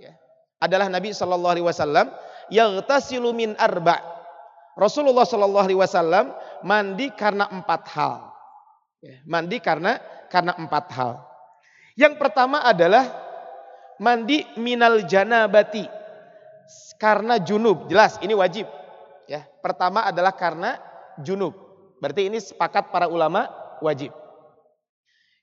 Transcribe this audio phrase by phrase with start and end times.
[0.00, 0.12] ya,
[0.56, 2.08] adalah Nabi Shallallahu Alaihi Wasallam
[2.48, 4.00] yaghtasilu min arba.
[4.80, 6.32] Rasulullah Shallallahu Alaihi Wasallam
[6.64, 8.32] mandi karena empat hal.
[9.04, 10.00] Ya, mandi karena
[10.32, 11.12] karena empat hal.
[11.96, 13.04] Yang pertama adalah
[14.00, 15.84] mandi minal janabati
[16.96, 17.88] karena junub.
[17.92, 18.64] Jelas ini wajib.
[19.28, 20.80] Ya, pertama adalah karena
[21.20, 21.52] junub.
[22.00, 23.46] Berarti ini sepakat para ulama
[23.84, 24.12] wajib.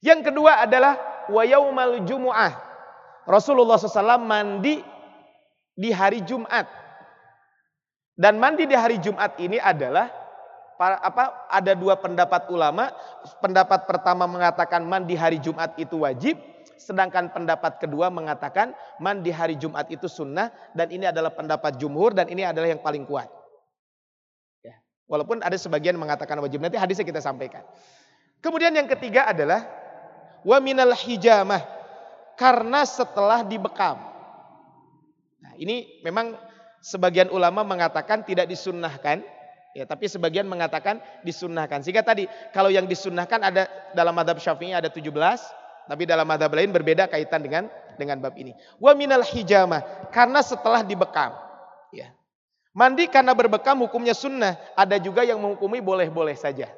[0.02, 0.98] Yang kedua adalah
[1.30, 2.67] wayaumal jumu'ah.
[3.28, 4.80] Rasulullah SAW mandi
[5.76, 6.66] di hari Jumat.
[8.18, 10.10] Dan mandi di hari Jumat ini adalah
[10.80, 12.90] apa ada dua pendapat ulama.
[13.44, 16.40] Pendapat pertama mengatakan mandi hari Jumat itu wajib,
[16.82, 22.26] sedangkan pendapat kedua mengatakan mandi hari Jumat itu sunnah dan ini adalah pendapat jumhur dan
[22.32, 23.30] ini adalah yang paling kuat.
[24.66, 24.82] Ya.
[25.06, 27.62] Walaupun ada sebagian mengatakan wajib nanti hadisnya kita sampaikan.
[28.42, 29.62] Kemudian yang ketiga adalah
[30.42, 31.77] wa minal hijamah
[32.38, 33.98] karena setelah dibekam.
[35.42, 36.38] Nah, ini memang
[36.80, 39.26] sebagian ulama mengatakan tidak disunnahkan,
[39.74, 41.82] ya, tapi sebagian mengatakan disunnahkan.
[41.82, 43.66] Sehingga tadi kalau yang disunnahkan ada
[43.98, 45.12] dalam madhab syafi'i ada 17,
[45.90, 47.66] tapi dalam madhab lain berbeda kaitan dengan
[47.98, 48.54] dengan bab ini.
[48.78, 51.34] Wa minal hijamah karena setelah dibekam.
[51.90, 52.14] Ya.
[52.78, 54.54] Mandi karena berbekam hukumnya sunnah.
[54.78, 56.70] Ada juga yang menghukumi boleh-boleh saja.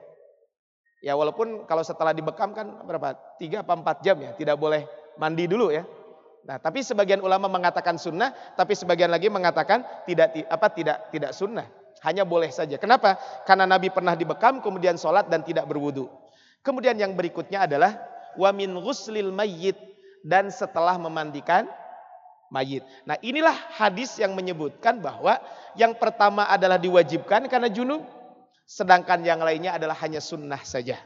[1.04, 3.20] Ya walaupun kalau setelah dibekam kan berapa?
[3.36, 4.32] Tiga apa empat jam ya.
[4.32, 4.88] Tidak boleh
[5.20, 5.84] mandi dulu ya.
[6.48, 11.68] Nah, tapi sebagian ulama mengatakan sunnah, tapi sebagian lagi mengatakan tidak apa tidak tidak sunnah,
[12.02, 12.80] hanya boleh saja.
[12.80, 13.20] Kenapa?
[13.44, 16.10] Karena Nabi pernah dibekam, kemudian sholat dan tidak berwudu.
[16.64, 18.00] Kemudian yang berikutnya adalah
[18.40, 19.78] wa min ghuslil mayyit
[20.24, 21.68] dan setelah memandikan
[22.50, 22.82] mayit.
[23.06, 25.38] Nah, inilah hadis yang menyebutkan bahwa
[25.78, 28.04] yang pertama adalah diwajibkan karena junub,
[28.66, 30.98] sedangkan yang lainnya adalah hanya sunnah saja.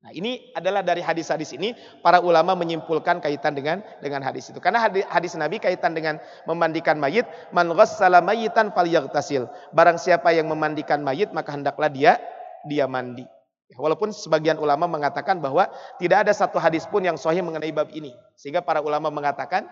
[0.00, 4.56] Nah, ini adalah dari hadis-hadis ini para ulama menyimpulkan kaitan dengan dengan hadis itu.
[4.56, 6.16] Karena hadis, hadis Nabi kaitan dengan
[6.48, 9.44] memandikan mayit, man ghassala mayitan falyaghtasil.
[9.76, 12.16] Barang siapa yang memandikan mayit maka hendaklah dia
[12.64, 13.28] dia mandi.
[13.76, 15.68] Walaupun sebagian ulama mengatakan bahwa
[16.00, 18.16] tidak ada satu hadis pun yang sahih mengenai bab ini.
[18.40, 19.68] Sehingga para ulama mengatakan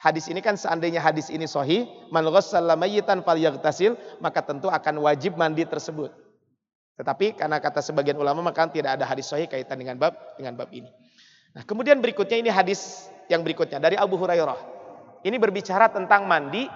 [0.00, 5.36] hadis ini kan seandainya hadis ini sahih, man ghassala mayitan falyaghtasil, maka tentu akan wajib
[5.36, 6.27] mandi tersebut.
[6.98, 10.66] Tetapi karena kata sebagian ulama maka tidak ada hadis sahih kaitan dengan bab dengan bab
[10.74, 10.90] ini.
[11.54, 14.58] Nah, kemudian berikutnya ini hadis yang berikutnya dari Abu Hurairah.
[15.22, 16.66] Ini berbicara tentang mandi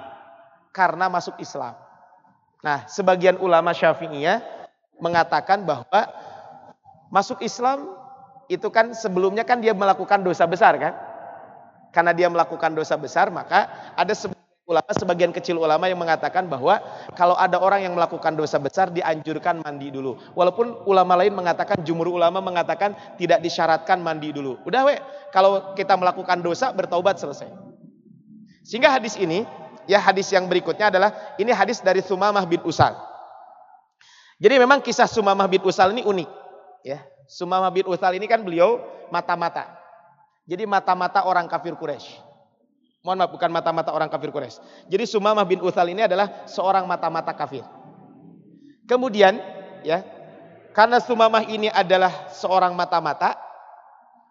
[0.71, 1.75] karena masuk Islam.
[2.63, 4.39] Nah, sebagian ulama Syafi'iyah
[5.03, 6.07] mengatakan bahwa
[7.11, 7.91] masuk Islam
[8.47, 10.95] itu kan sebelumnya kan dia melakukan dosa besar kan?
[11.93, 14.15] Karena dia melakukan dosa besar, maka ada
[14.73, 16.81] ulama sebagian kecil ulama yang mengatakan bahwa
[17.13, 20.17] kalau ada orang yang melakukan dosa besar dianjurkan mandi dulu.
[20.33, 24.57] Walaupun ulama lain mengatakan jumhur ulama mengatakan tidak disyaratkan mandi dulu.
[24.65, 24.97] Udah we,
[25.29, 27.53] kalau kita melakukan dosa bertaubat selesai.
[28.65, 29.45] Sehingga hadis ini,
[29.85, 32.97] ya hadis yang berikutnya adalah ini hadis dari Sumamah bin Usal.
[34.41, 36.31] Jadi memang kisah Sumamah bin Usal ini unik,
[36.83, 37.05] ya.
[37.29, 39.79] Sumamah bin Usal ini kan beliau mata-mata.
[40.49, 42.32] Jadi mata-mata orang kafir Quraisy.
[43.03, 44.63] Mohon maaf, bukan mata-mata orang kafir Quraisy.
[44.87, 47.67] Jadi Sumamah bin Uthal ini adalah seorang mata-mata kafir.
[48.87, 49.43] Kemudian,
[49.83, 50.07] ya,
[50.71, 53.35] karena Sumamah ini adalah seorang mata-mata,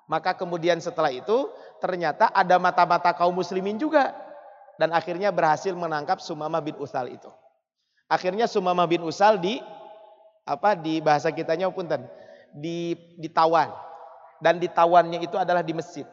[0.07, 1.51] maka kemudian setelah itu
[1.83, 4.15] ternyata ada mata-mata kaum muslimin juga.
[4.79, 7.27] Dan akhirnya berhasil menangkap Sumamah bin Uthal itu.
[8.07, 9.59] Akhirnya Sumamah bin Usal di
[10.47, 12.07] apa di bahasa kitanya punten
[12.51, 13.71] di ditawan
[14.41, 16.07] dan ditawannya itu adalah di masjid.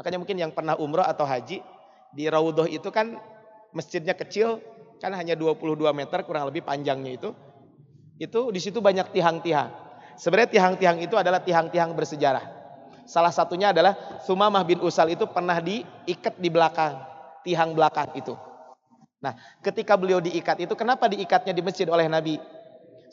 [0.00, 1.60] Makanya mungkin yang pernah umroh atau haji
[2.16, 3.20] di Raudhoh itu kan
[3.76, 4.56] masjidnya kecil,
[4.96, 7.36] kan hanya 22 meter kurang lebih panjangnya itu.
[8.16, 9.68] Itu di situ banyak tiang-tiang.
[10.16, 12.40] Sebenarnya tiang-tiang itu adalah tiang-tiang bersejarah.
[13.04, 16.96] Salah satunya adalah Sumamah bin Usal itu pernah diikat di belakang,
[17.44, 18.32] tiang belakang itu.
[19.20, 22.40] Nah, ketika beliau diikat itu kenapa diikatnya di masjid oleh Nabi?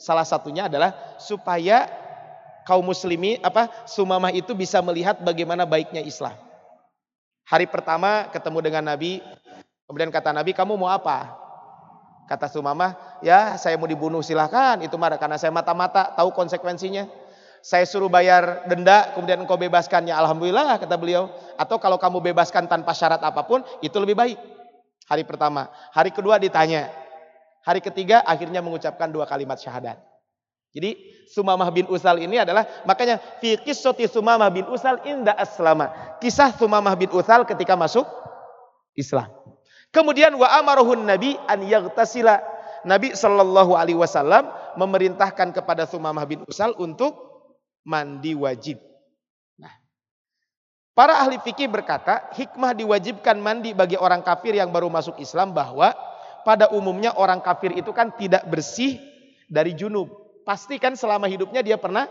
[0.00, 1.84] Salah satunya adalah supaya
[2.64, 6.47] kaum muslimi apa Sumamah itu bisa melihat bagaimana baiknya Islam.
[7.48, 9.24] Hari pertama ketemu dengan Nabi,
[9.88, 11.32] kemudian kata Nabi, kamu mau apa?
[12.28, 12.92] Kata Sumamah,
[13.24, 17.08] ya saya mau dibunuh silahkan, itu marah karena saya mata-mata tahu konsekuensinya.
[17.64, 21.32] Saya suruh bayar denda, kemudian engkau bebaskannya, alhamdulillah kata beliau.
[21.56, 24.38] Atau kalau kamu bebaskan tanpa syarat apa pun, itu lebih baik.
[25.08, 26.92] Hari pertama, hari kedua ditanya,
[27.64, 30.07] hari ketiga akhirnya mengucapkan dua kalimat syahadat.
[30.78, 30.94] Jadi
[31.26, 35.90] Sumamah bin Usal ini adalah makanya fi qissati Sumamah bin Usal inda aslama.
[36.22, 38.06] Kisah Sumamah bin Usal ketika masuk
[38.94, 39.26] Islam.
[39.90, 42.38] Kemudian wa amaruhun nabi an yaghtasila.
[42.86, 44.46] Nabi sallallahu alaihi wasallam
[44.78, 47.10] memerintahkan kepada Sumamah bin Usal untuk
[47.82, 48.78] mandi wajib.
[49.58, 49.74] Nah,
[50.94, 55.90] Para ahli fikih berkata, hikmah diwajibkan mandi bagi orang kafir yang baru masuk Islam bahwa
[56.46, 59.02] pada umumnya orang kafir itu kan tidak bersih
[59.50, 60.27] dari junub.
[60.48, 62.08] Pasti kan selama hidupnya dia pernah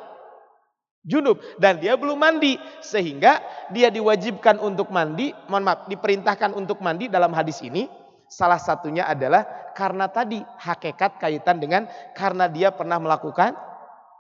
[1.02, 2.54] junub dan dia belum mandi
[2.86, 3.42] sehingga
[3.74, 7.90] dia diwajibkan untuk mandi, mohon maaf, diperintahkan untuk mandi dalam hadis ini
[8.30, 13.58] salah satunya adalah karena tadi hakikat kaitan dengan karena dia pernah melakukan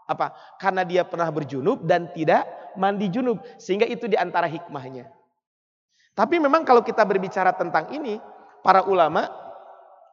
[0.09, 0.33] apa?
[0.57, 3.37] Karena dia pernah berjunub dan tidak mandi junub.
[3.61, 5.13] Sehingga itu di antara hikmahnya.
[6.17, 8.17] Tapi memang kalau kita berbicara tentang ini,
[8.65, 9.29] para ulama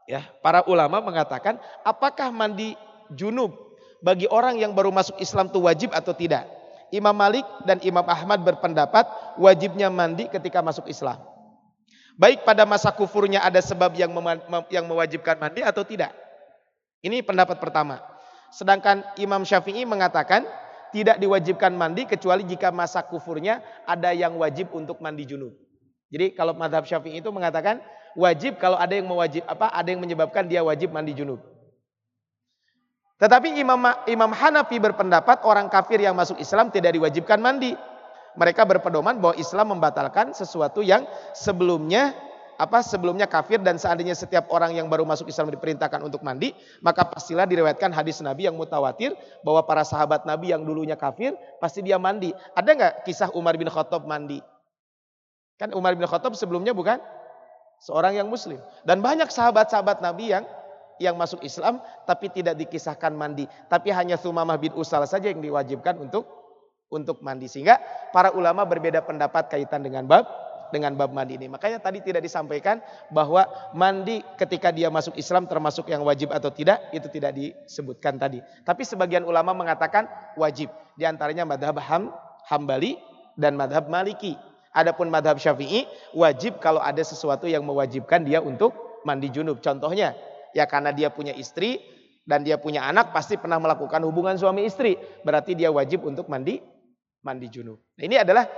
[0.04, 2.76] ya, para ulama mengatakan apakah mandi
[3.08, 3.63] junub
[4.04, 6.44] bagi orang yang baru masuk Islam itu wajib atau tidak?
[6.92, 9.08] Imam Malik dan Imam Ahmad berpendapat
[9.40, 11.16] wajibnya mandi ketika masuk Islam.
[12.20, 14.12] Baik pada masa kufurnya ada sebab yang
[14.68, 16.12] yang mewajibkan mandi atau tidak.
[17.00, 17.98] Ini pendapat pertama.
[18.52, 20.44] Sedangkan Imam Syafi'i mengatakan
[20.94, 23.58] tidak diwajibkan mandi kecuali jika masa kufurnya
[23.88, 25.50] ada yang wajib untuk mandi junub.
[26.14, 27.82] Jadi kalau madhab syafi'i itu mengatakan
[28.14, 31.42] wajib kalau ada yang mewajib apa ada yang menyebabkan dia wajib mandi junub.
[33.25, 37.73] Tetapi Imam Imam Hanafi berpendapat orang kafir yang masuk Islam tidak diwajibkan mandi.
[38.37, 42.12] Mereka berpedoman bahwa Islam membatalkan sesuatu yang sebelumnya
[42.61, 46.53] apa sebelumnya kafir dan seandainya setiap orang yang baru masuk Islam diperintahkan untuk mandi,
[46.85, 51.32] maka pastilah diriwayatkan hadis Nabi yang mutawatir bahwa para sahabat Nabi yang dulunya kafir
[51.65, 52.29] pasti dia mandi.
[52.53, 54.44] Ada nggak kisah Umar bin Khattab mandi?
[55.56, 57.00] Kan Umar bin Khattab sebelumnya bukan
[57.81, 60.44] seorang yang muslim dan banyak sahabat-sahabat Nabi yang
[61.02, 65.99] yang masuk Islam tapi tidak dikisahkan mandi, tapi hanya Sumamah bin Usal saja yang diwajibkan
[65.99, 66.26] untuk
[66.93, 67.81] untuk mandi sehingga
[68.14, 70.25] para ulama berbeda pendapat kaitan dengan bab
[70.75, 71.46] dengan bab mandi ini.
[71.46, 72.82] Makanya tadi tidak disampaikan
[73.14, 78.43] bahwa mandi ketika dia masuk Islam termasuk yang wajib atau tidak, itu tidak disebutkan tadi.
[78.67, 80.75] Tapi sebagian ulama mengatakan wajib.
[80.99, 82.11] Di antaranya madhab ham,
[82.50, 82.99] hambali
[83.38, 84.35] dan madhab maliki.
[84.75, 88.75] Adapun madhab syafi'i wajib kalau ada sesuatu yang mewajibkan dia untuk
[89.06, 89.62] mandi junub.
[89.62, 90.19] Contohnya
[90.54, 91.82] ya karena dia punya istri
[92.24, 94.96] dan dia punya anak pasti pernah melakukan hubungan suami istri.
[95.26, 96.62] Berarti dia wajib untuk mandi
[97.20, 97.80] mandi junub.
[97.98, 98.48] Nah, ini adalah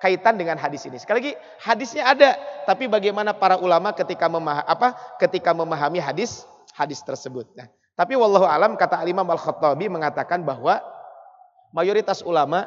[0.00, 0.96] kaitan dengan hadis ini.
[0.96, 2.30] Sekali lagi hadisnya ada,
[2.64, 4.88] tapi bagaimana para ulama ketika memahami apa?
[5.20, 7.48] Ketika memahami hadis hadis tersebut.
[7.56, 10.80] Nah, tapi wallahu alam kata Imam Al-Khattabi mengatakan bahwa
[11.76, 12.64] mayoritas ulama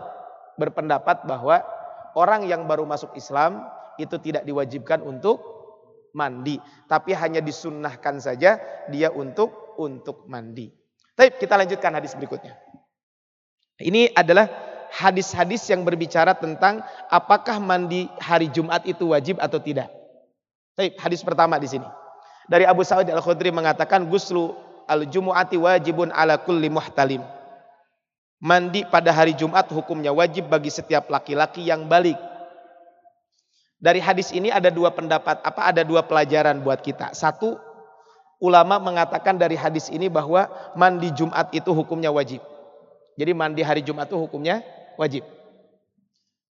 [0.58, 1.66] berpendapat bahwa
[2.14, 3.66] orang yang baru masuk Islam
[3.98, 5.53] itu tidak diwajibkan untuk
[6.14, 10.70] mandi, tapi hanya disunnahkan saja dia untuk untuk mandi.
[11.14, 12.58] Baik, kita lanjutkan hadis berikutnya.
[13.82, 14.50] Ini adalah
[14.94, 19.90] hadis-hadis yang berbicara tentang apakah mandi hari Jumat itu wajib atau tidak.
[20.78, 21.86] Baik, hadis pertama di sini.
[22.50, 24.54] Dari Abu Sa'id Al-Khudri mengatakan guslu
[24.86, 27.22] al-jumu'ati wajibun ala kulli muhtalim.
[28.44, 32.20] Mandi pada hari Jumat hukumnya wajib bagi setiap laki-laki yang balik.
[33.84, 37.12] Dari hadis ini ada dua pendapat, apa ada dua pelajaran buat kita.
[37.12, 37.60] Satu,
[38.40, 42.40] ulama mengatakan dari hadis ini bahwa mandi Jumat itu hukumnya wajib.
[43.20, 44.64] Jadi mandi hari Jumat itu hukumnya
[44.96, 45.28] wajib.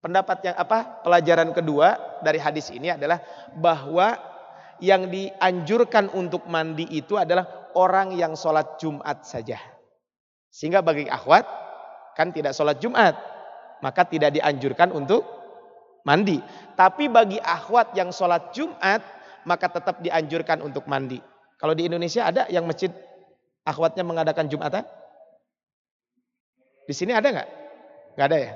[0.05, 1.01] Pendapat yang apa?
[1.01, 3.25] Pelajaran kedua dari hadis ini adalah
[3.57, 4.21] bahwa
[4.85, 9.57] yang dianjurkan untuk mandi itu adalah orang yang sholat Jumat saja.
[10.53, 11.49] Sehingga bagi akhwat
[12.21, 13.17] kan tidak sholat Jumat,
[13.81, 15.44] maka tidak dianjurkan untuk
[16.05, 16.39] mandi.
[16.77, 19.03] Tapi bagi akhwat yang sholat Jumat,
[19.49, 21.19] maka tetap dianjurkan untuk mandi.
[21.59, 22.93] Kalau di Indonesia ada yang masjid
[23.65, 24.85] akhwatnya mengadakan Jumatan?
[26.85, 27.49] Di sini ada nggak?
[28.21, 28.53] Gak ada ya?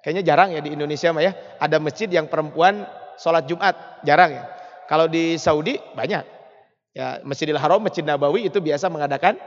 [0.00, 1.32] Kayaknya jarang ya di Indonesia mah ya.
[1.60, 2.88] Ada masjid yang perempuan
[3.20, 4.00] sholat Jumat.
[4.00, 4.44] Jarang ya.
[4.88, 6.24] Kalau di Saudi banyak.
[6.90, 9.38] Ya Masjidil Haram, Masjid Nabawi itu biasa mengadakan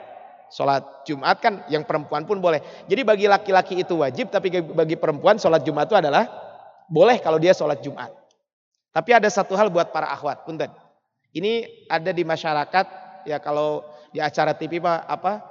[0.47, 2.61] sholat Jumat kan yang perempuan pun boleh.
[2.87, 6.29] Jadi bagi laki-laki itu wajib, tapi bagi perempuan sholat Jumat itu adalah
[6.87, 8.11] boleh kalau dia sholat Jumat.
[8.93, 10.69] Tapi ada satu hal buat para akhwat, punten.
[11.33, 12.85] Ini ada di masyarakat,
[13.25, 13.81] ya kalau
[14.13, 15.41] di acara TV apa,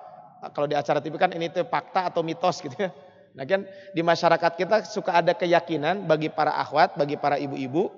[0.55, 2.95] kalau di acara TV kan ini tuh fakta atau mitos gitu ya.
[3.35, 7.91] Nah kan di masyarakat kita suka ada keyakinan bagi para akhwat, bagi para ibu-ibu,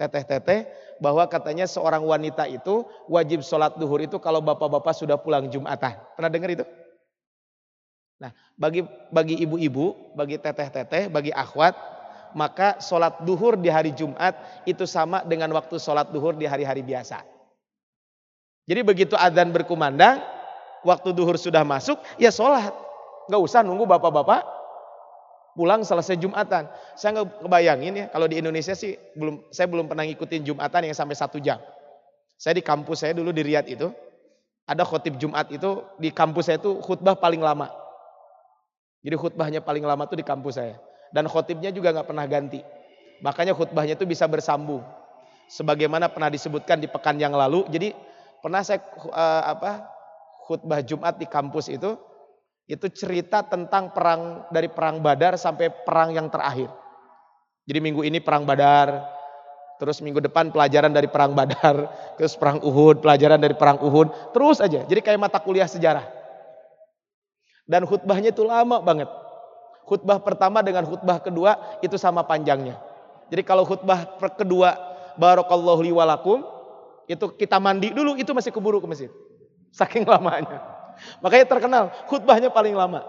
[0.00, 0.64] teteh-teteh,
[1.02, 5.92] bahwa katanya seorang wanita itu wajib sholat duhur itu kalau bapak-bapak sudah pulang Jumatan.
[6.16, 6.64] Pernah dengar itu?
[8.16, 8.80] Nah bagi
[9.12, 11.76] bagi ibu-ibu, bagi teteh-teteh, bagi akhwat,
[12.34, 14.34] maka sholat duhur di hari Jumat
[14.66, 17.22] itu sama dengan waktu sholat duhur di hari-hari biasa.
[18.66, 20.18] Jadi begitu adzan berkumandang,
[20.82, 22.74] waktu duhur sudah masuk, ya sholat.
[23.26, 24.42] Gak usah nunggu bapak-bapak
[25.56, 26.68] pulang selesai Jumatan.
[26.94, 30.94] Saya nggak kebayangin ya kalau di Indonesia sih belum saya belum pernah ngikutin Jumatan yang
[30.94, 31.58] sampai satu jam.
[32.36, 33.88] Saya di kampus saya dulu di Riyadh itu
[34.68, 37.72] ada khotib Jumat itu di kampus saya itu khutbah paling lama.
[39.00, 40.76] Jadi khutbahnya paling lama tuh di kampus saya
[41.10, 42.60] dan khotibnya juga nggak pernah ganti.
[43.24, 44.84] makanya khutbahnya itu bisa bersambung.
[45.48, 47.64] Sebagaimana pernah disebutkan di pekan yang lalu.
[47.72, 47.96] Jadi
[48.44, 49.88] pernah saya uh, apa
[50.44, 51.96] khutbah Jumat di kampus itu
[52.66, 56.68] itu cerita tentang perang dari perang Badar sampai perang yang terakhir.
[57.66, 59.06] Jadi minggu ini perang Badar,
[59.78, 64.58] terus minggu depan pelajaran dari perang Badar, terus perang Uhud, pelajaran dari perang Uhud, terus
[64.58, 64.82] aja.
[64.82, 66.06] Jadi kayak mata kuliah sejarah.
[67.66, 69.10] Dan khutbahnya itu lama banget.
[69.86, 72.74] Khutbah pertama dengan khutbah kedua itu sama panjangnya.
[73.30, 74.74] Jadi kalau khutbah kedua
[75.14, 76.42] barakallahu li walakum
[77.06, 79.10] itu kita mandi dulu itu masih keburu ke masjid.
[79.70, 80.58] Saking lamanya.
[81.22, 83.06] Makanya terkenal khutbahnya paling lama.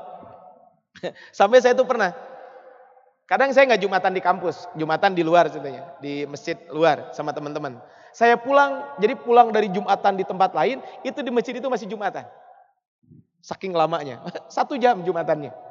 [1.38, 2.14] Sampai saya itu pernah.
[3.28, 7.76] Kadang saya nggak jumatan di kampus, jumatan di luar sebenarnya, di masjid luar sama teman-teman.
[8.16, 12.24] Saya pulang, jadi pulang dari jumatan di tempat lain, itu di masjid itu masih jumatan.
[13.44, 14.24] Saking lamanya,
[14.56, 15.67] satu jam jumatannya.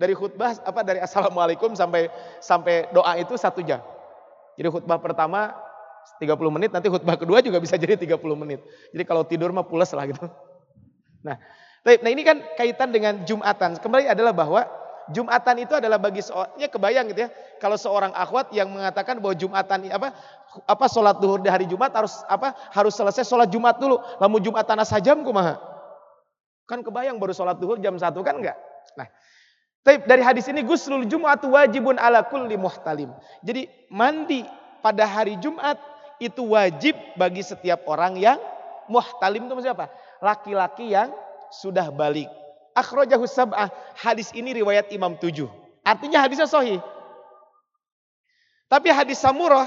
[0.00, 2.08] Dari khutbah apa dari assalamualaikum sampai
[2.40, 3.82] sampai doa itu satu jam.
[4.56, 5.52] Jadi khutbah pertama
[6.20, 8.60] 30 menit, nanti khutbah kedua juga bisa jadi 30 menit.
[8.92, 10.28] Jadi kalau tidur mah pulas lah gitu.
[11.20, 11.36] Nah,
[11.84, 13.76] nah ini kan kaitan dengan Jumatan.
[13.80, 14.64] Kembali adalah bahwa
[15.10, 19.34] Jumatan itu adalah bagi seorang, ya kebayang gitu ya, kalau seorang akhwat yang mengatakan bahwa
[19.34, 20.14] Jumatan apa
[20.70, 23.98] apa sholat duhur di hari Jumat harus apa harus selesai sholat Jumat dulu.
[24.22, 25.58] Lamu Jumatan asajam kumaha?
[26.70, 28.54] Kan kebayang baru sholat duhur jam satu kan enggak?
[28.94, 29.10] Nah,
[29.80, 33.08] tapi dari hadis ini guslul Jumat wajibun ala kulli muhtalim.
[33.40, 34.44] Jadi mandi
[34.84, 35.80] pada hari Jumat
[36.20, 38.36] itu wajib bagi setiap orang yang
[38.92, 39.88] muhtalim itu maksudnya apa?
[40.20, 41.08] laki-laki yang
[41.48, 42.28] sudah balik.
[42.76, 43.72] Akhrajahu sab'ah.
[43.96, 45.48] Hadis ini riwayat Imam tujuh.
[45.80, 46.78] Artinya hadisnya sahih.
[48.68, 49.66] Tapi hadis Samurah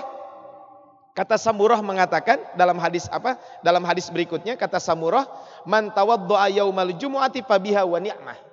[1.18, 3.42] kata Samurah mengatakan dalam hadis apa?
[3.66, 5.26] Dalam hadis berikutnya kata Samurah,
[5.66, 8.53] "Man tawaddaa yaumal jumu'ati fabiha wa ni'mah."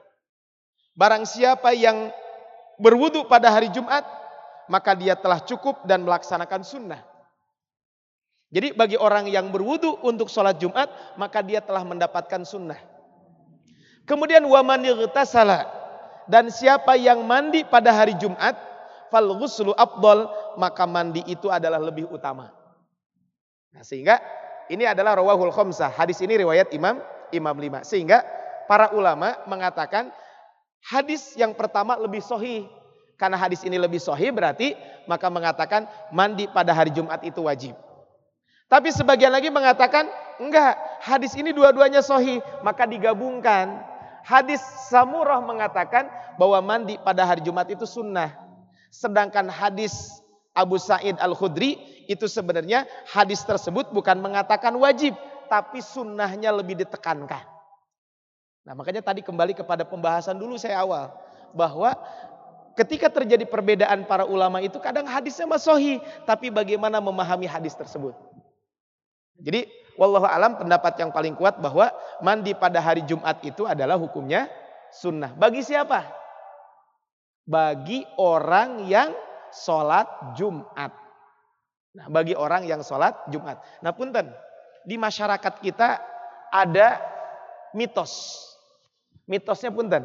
[1.01, 2.13] Barang siapa yang
[2.77, 4.05] berwudu pada hari Jumat,
[4.69, 7.01] maka dia telah cukup dan melaksanakan sunnah.
[8.53, 12.77] Jadi bagi orang yang berwudu untuk sholat Jumat, maka dia telah mendapatkan sunnah.
[14.05, 14.85] Kemudian waman
[15.25, 15.65] salah
[16.29, 18.59] dan siapa yang mandi pada hari Jumat,
[19.09, 20.29] fal ghuslu afdal,
[20.61, 22.53] maka mandi itu adalah lebih utama.
[23.73, 24.21] Nah, sehingga
[24.69, 25.97] ini adalah rawahul khamsah.
[25.97, 27.01] Hadis ini riwayat Imam
[27.33, 27.87] Imam lima.
[27.89, 28.21] Sehingga
[28.69, 30.13] para ulama mengatakan
[30.85, 32.67] hadis yang pertama lebih sohi.
[33.21, 34.73] Karena hadis ini lebih sohi berarti
[35.05, 37.77] maka mengatakan mandi pada hari Jumat itu wajib.
[38.71, 40.07] Tapi sebagian lagi mengatakan,
[40.39, 43.83] enggak, hadis ini dua-duanya sohi, maka digabungkan.
[44.23, 46.07] Hadis Samurah mengatakan
[46.39, 48.31] bahwa mandi pada hari Jumat itu sunnah.
[48.95, 50.23] Sedangkan hadis
[50.55, 55.19] Abu Sa'id Al-Khudri itu sebenarnya hadis tersebut bukan mengatakan wajib,
[55.51, 57.43] tapi sunnahnya lebih ditekankan.
[58.65, 61.13] Nah makanya tadi kembali kepada pembahasan dulu saya awal.
[61.57, 61.97] Bahwa
[62.77, 65.99] ketika terjadi perbedaan para ulama itu kadang hadisnya masohi.
[66.29, 68.13] Tapi bagaimana memahami hadis tersebut.
[69.41, 69.65] Jadi
[69.97, 71.89] wallahu alam pendapat yang paling kuat bahwa
[72.21, 74.49] mandi pada hari Jumat itu adalah hukumnya
[74.93, 75.33] sunnah.
[75.33, 76.05] Bagi siapa?
[77.49, 79.11] Bagi orang yang
[79.51, 80.93] sholat Jumat.
[81.91, 83.59] Nah, bagi orang yang sholat Jumat.
[83.83, 84.31] Nah, punten,
[84.87, 85.99] di masyarakat kita
[86.55, 87.03] ada
[87.75, 88.39] mitos.
[89.31, 90.03] Mitosnya punten.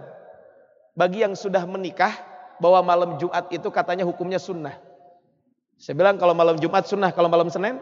[0.93, 2.13] Bagi yang sudah menikah,
[2.59, 4.75] bahwa malam Jumat itu katanya hukumnya sunnah.
[5.75, 7.79] Saya bilang kalau malam Jumat sunnah, kalau malam Senin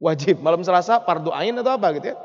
[0.00, 2.16] Wajib malam Selasa fardu ain atau apa gitu ya.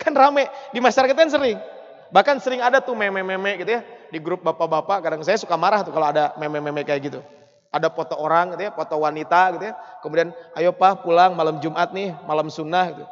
[0.00, 1.60] Kan rame di masyarakat kan sering.
[2.08, 5.04] Bahkan sering ada tuh meme-meme gitu ya di grup bapak-bapak.
[5.04, 7.20] Kadang saya suka marah tuh kalau ada meme-meme kayak gitu.
[7.68, 9.74] Ada foto orang gitu ya, foto wanita gitu ya.
[10.00, 13.04] Kemudian ayo pak pulang malam Jumat nih, malam sunnah gitu.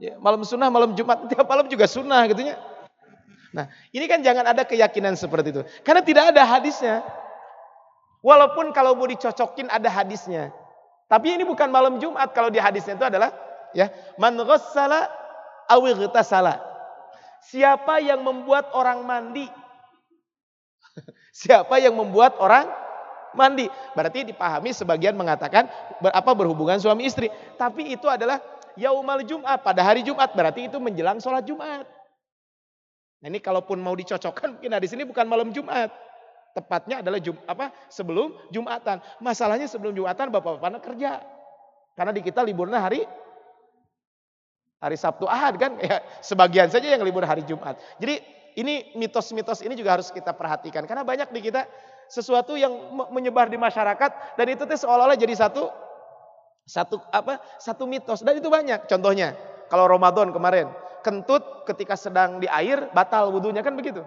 [0.00, 2.56] Ya, malam sunnah, malam Jumat, tiap malam juga sunnah gitu ya.
[3.52, 5.62] Nah ini kan jangan ada keyakinan seperti itu.
[5.84, 7.04] Karena tidak ada hadisnya.
[8.24, 10.50] Walaupun kalau mau dicocokin ada hadisnya.
[11.06, 13.34] Tapi ini bukan malam Jumat kalau di hadisnya itu adalah
[13.76, 15.12] ya man ghassala
[15.68, 15.84] aw
[16.24, 16.58] salah.
[17.42, 19.50] Siapa yang membuat orang mandi?
[21.44, 22.70] Siapa yang membuat orang
[23.34, 23.66] mandi?
[23.92, 25.68] Berarti dipahami sebagian mengatakan
[26.00, 27.28] apa berhubungan suami istri.
[27.58, 28.40] Tapi itu adalah
[28.78, 31.84] yaumal Jumat pada hari Jumat berarti itu menjelang sholat Jumat.
[33.22, 35.94] Nah ini kalaupun mau dicocokkan mungkin hadis ini bukan malam Jumat.
[36.52, 39.00] Tepatnya adalah Jum, apa sebelum Jumatan.
[39.22, 41.22] Masalahnya sebelum Jumatan bapak-bapak kerja.
[41.96, 43.06] Karena di kita liburnya hari
[44.82, 45.78] hari Sabtu Ahad kan.
[45.80, 47.78] Ya, sebagian saja yang libur hari Jumat.
[48.02, 48.20] Jadi
[48.58, 50.84] ini mitos-mitos ini juga harus kita perhatikan.
[50.84, 51.64] Karena banyak di kita
[52.10, 52.74] sesuatu yang
[53.08, 55.72] menyebar di masyarakat dan itu tuh seolah-olah jadi satu
[56.68, 59.32] satu apa satu mitos dan itu banyak contohnya
[59.72, 60.68] kalau Ramadan kemarin
[61.02, 64.06] kentut ketika sedang di air batal wudhunya kan begitu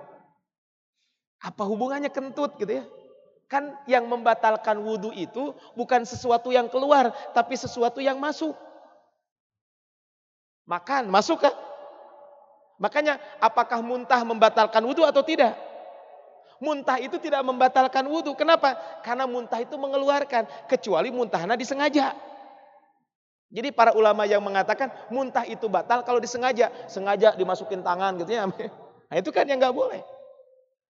[1.46, 2.86] apa hubungannya kentut gitu ya?
[3.46, 8.58] Kan yang membatalkan wudhu itu bukan sesuatu yang keluar, tapi sesuatu yang masuk.
[10.66, 11.54] Makan, masuk kan?
[12.82, 15.54] Makanya apakah muntah membatalkan wudhu atau tidak?
[16.58, 18.34] Muntah itu tidak membatalkan wudhu.
[18.34, 18.74] Kenapa?
[19.06, 20.66] Karena muntah itu mengeluarkan.
[20.66, 22.18] Kecuali muntahnya disengaja.
[23.54, 26.72] Jadi para ulama yang mengatakan muntah itu batal kalau disengaja.
[26.90, 28.46] Sengaja dimasukin tangan gitu ya.
[29.06, 30.02] Nah itu kan yang nggak boleh.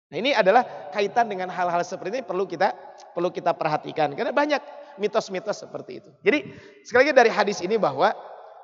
[0.07, 0.63] Nah ini adalah
[0.95, 2.71] kaitan dengan hal-hal seperti ini perlu kita
[3.11, 4.15] perlu kita perhatikan.
[4.15, 4.63] Karena banyak
[4.95, 6.09] mitos-mitos seperti itu.
[6.23, 6.47] Jadi
[6.87, 8.15] sekali lagi dari hadis ini bahwa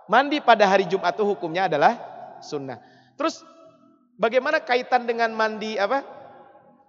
[0.07, 1.99] mandi pada hari Jumat itu hukumnya adalah
[2.39, 2.79] sunnah.
[3.19, 3.43] Terus
[4.15, 6.03] bagaimana kaitan dengan mandi apa?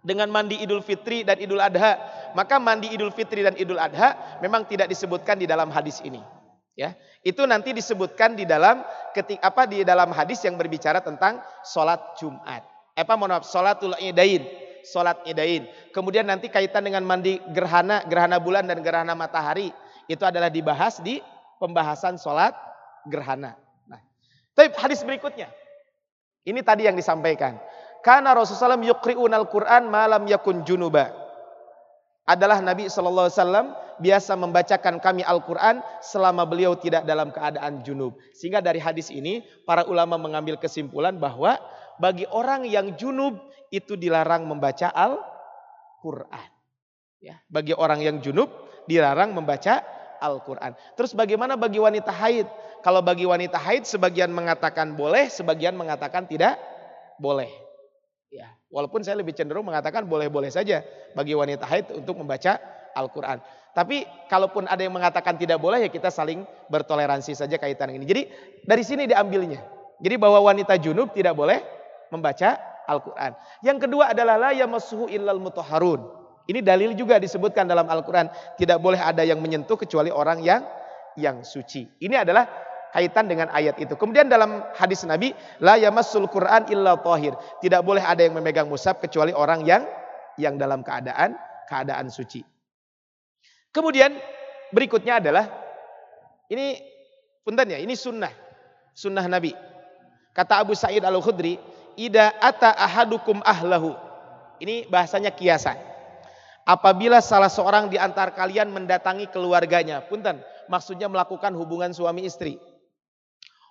[0.03, 1.99] Dengan mandi Idul Fitri dan Idul Adha.
[2.35, 6.23] Maka mandi Idul Fitri dan Idul Adha memang tidak disebutkan di dalam hadis ini.
[6.73, 8.81] Ya, itu nanti disebutkan di dalam
[9.13, 12.65] ketik apa di dalam hadis yang berbicara tentang sholat Jumat.
[12.97, 14.41] Apa mohon maaf, sholatul idain,
[14.81, 15.69] sholat idain.
[15.93, 19.69] Kemudian nanti kaitan dengan mandi gerhana, gerhana bulan dan gerhana matahari
[20.09, 21.21] itu adalah dibahas di
[21.61, 22.57] pembahasan sholat
[23.05, 23.53] gerhana.
[23.85, 24.01] Nah,
[24.57, 25.53] tapi hadis berikutnya
[26.43, 27.59] ini tadi yang disampaikan.
[28.03, 31.22] Karena Rasulullah SAW yukri'un al-Quran malam yakun junuba.
[32.23, 33.29] Adalah Nabi SAW
[33.99, 38.15] biasa membacakan kami Al-Quran selama beliau tidak dalam keadaan junub.
[38.35, 41.59] Sehingga dari hadis ini para ulama mengambil kesimpulan bahwa
[41.99, 43.39] bagi orang yang junub
[43.75, 46.51] itu dilarang membaca Al-Quran.
[47.23, 48.51] Ya, bagi orang yang junub
[48.91, 49.83] dilarang membaca
[50.19, 50.75] Al-Quran.
[50.99, 52.47] Terus bagaimana bagi wanita haid?
[52.83, 56.59] Kalau bagi wanita haid sebagian mengatakan boleh, sebagian mengatakan tidak
[57.23, 57.62] boleh.
[58.33, 60.81] Ya, walaupun saya lebih cenderung mengatakan boleh-boleh saja
[61.13, 62.57] bagi wanita haid untuk membaca
[62.97, 63.45] Al-Quran.
[63.77, 66.41] Tapi kalaupun ada yang mengatakan tidak boleh ya kita saling
[66.73, 68.09] bertoleransi saja kaitan ini.
[68.09, 68.23] Jadi
[68.65, 69.61] dari sini diambilnya.
[70.01, 71.61] Jadi bahwa wanita junub tidak boleh
[72.09, 72.57] membaca
[72.89, 73.37] Al-Quran.
[73.61, 76.01] Yang kedua adalah la yamassuhu illal mutahharun.
[76.49, 78.33] Ini dalil juga disebutkan dalam Al-Quran.
[78.57, 80.65] Tidak boleh ada yang menyentuh kecuali orang yang
[81.21, 81.85] yang suci.
[82.01, 82.49] Ini adalah
[82.93, 83.97] kaitan dengan ayat itu.
[83.97, 87.35] Kemudian dalam hadis Nabi, la yamassul Quran illa tahir.
[87.65, 89.83] Tidak boleh ada yang memegang mushaf kecuali orang yang
[90.37, 91.35] yang dalam keadaan
[91.67, 92.45] keadaan suci.
[93.73, 94.13] Kemudian
[94.71, 95.49] berikutnya adalah
[96.53, 96.77] ini
[97.41, 98.31] punten ya, ini sunnah.
[98.93, 99.57] Sunnah Nabi.
[100.37, 101.57] Kata Abu Sa'id Al-Khudri,
[101.97, 103.97] "Ida ata ahadukum ahlahu."
[104.61, 105.81] Ini bahasanya kiasan.
[106.63, 110.39] Apabila salah seorang di antara kalian mendatangi keluarganya, punten,
[110.71, 112.61] maksudnya melakukan hubungan suami istri.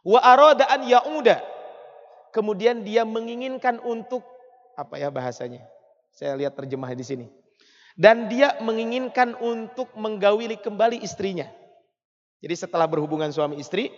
[0.01, 1.41] Wa arada an ya'uda.
[2.31, 4.23] Kemudian dia menginginkan untuk
[4.79, 5.67] apa ya bahasanya?
[6.11, 7.25] Saya lihat terjemah di sini.
[7.93, 11.47] Dan dia menginginkan untuk menggawili kembali istrinya.
[12.41, 13.91] Jadi setelah berhubungan suami istri,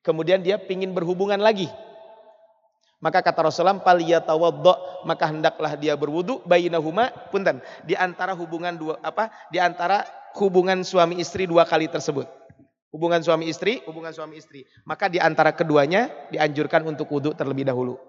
[0.00, 1.68] kemudian dia ingin berhubungan lagi.
[2.96, 9.28] Maka kata Rasulullah, "Faliyatawaddo", maka hendaklah dia berwudu bainahuma, punten, di antara hubungan dua apa?
[9.52, 12.24] Di antara hubungan suami istri dua kali tersebut.
[12.96, 14.64] Hubungan suami istri, hubungan suami istri.
[14.88, 18.00] Maka di antara keduanya dianjurkan untuk wudhu terlebih dahulu.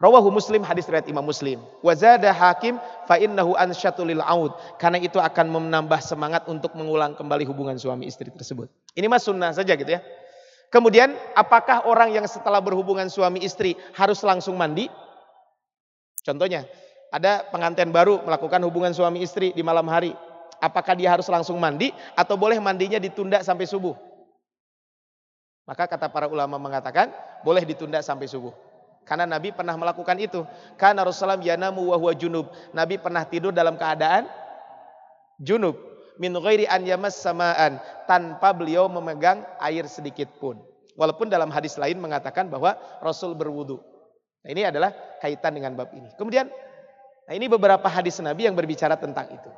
[0.00, 1.60] Rawahu Muslim hadis riwayat Imam Muslim.
[1.84, 4.56] Wazada Hakim fa innahu ansyatul aud.
[4.80, 8.72] Karena itu akan menambah semangat untuk mengulang kembali hubungan suami istri tersebut.
[8.96, 10.00] Ini mas sunnah saja gitu ya.
[10.72, 14.88] Kemudian apakah orang yang setelah berhubungan suami istri harus langsung mandi?
[16.24, 16.64] Contohnya,
[17.12, 20.16] ada pengantin baru melakukan hubungan suami istri di malam hari.
[20.58, 23.96] Apakah dia harus langsung mandi atau boleh mandinya ditunda sampai subuh?
[25.66, 27.10] Maka kata para ulama mengatakan
[27.42, 28.54] boleh ditunda sampai subuh.
[29.06, 30.42] Karena Nabi pernah melakukan itu.
[30.74, 32.50] Karena Rasulullah yanamu wa huwa junub.
[32.74, 34.26] Nabi pernah tidur dalam keadaan
[35.42, 35.78] junub.
[36.18, 37.78] Min ghairi an samaan.
[38.10, 40.58] Tanpa beliau memegang air sedikit pun.
[40.98, 43.78] Walaupun dalam hadis lain mengatakan bahwa Rasul berwudu.
[44.42, 46.08] Nah, ini adalah kaitan dengan bab ini.
[46.16, 46.48] Kemudian,
[47.26, 49.50] nah ini beberapa hadis Nabi yang berbicara tentang itu.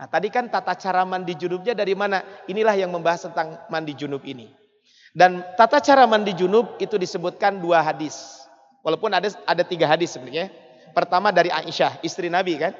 [0.00, 2.24] Nah tadi kan tata cara mandi junubnya dari mana?
[2.48, 4.48] Inilah yang membahas tentang mandi junub ini.
[5.12, 8.40] Dan tata cara mandi junub itu disebutkan dua hadis.
[8.80, 10.48] Walaupun ada ada tiga hadis sebenarnya.
[10.96, 12.72] Pertama dari Aisyah, istri Nabi kan.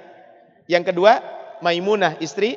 [0.64, 1.20] Yang kedua
[1.60, 2.56] Maimunah, istri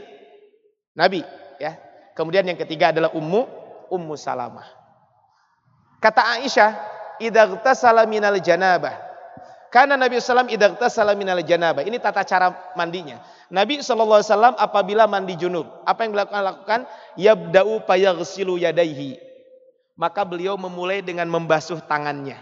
[0.95, 1.28] Nabi.
[1.60, 1.76] Ya.
[2.15, 3.41] Kemudian yang ketiga adalah Ummu
[3.91, 4.63] Ummu Salamah.
[5.99, 6.71] Kata Aisyah,
[7.19, 7.43] idza
[8.08, 8.95] minal janabah.
[9.73, 10.71] Karena Nabi SAW idza
[11.19, 11.84] minal janabah.
[11.84, 13.19] Ini tata cara mandinya.
[13.53, 16.89] Nabi SAW apabila mandi junub, apa yang beliau lakukan?
[17.13, 19.21] Yabda'u payaghsilu yadaihi.
[19.93, 22.41] Maka beliau memulai dengan membasuh tangannya.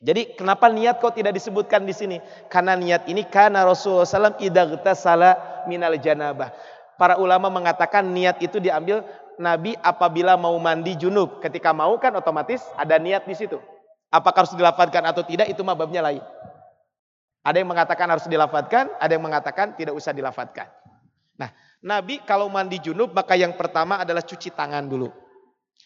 [0.00, 2.16] Jadi kenapa niat kok tidak disebutkan di sini?
[2.48, 6.52] Karena niat ini karena Rasulullah SAW idagtasala minal janabah.
[6.96, 9.04] Para ulama mengatakan niat itu diambil
[9.36, 11.44] Nabi apabila mau mandi junub.
[11.44, 13.60] Ketika mau kan otomatis ada niat di situ.
[14.08, 16.24] Apakah harus dilafadkan atau tidak itu mah babnya lain.
[17.44, 20.64] Ada yang mengatakan harus dilafatkan, ada yang mengatakan tidak usah dilafatkan.
[21.36, 21.52] Nah,
[21.84, 25.12] Nabi kalau mandi junub maka yang pertama adalah cuci tangan dulu.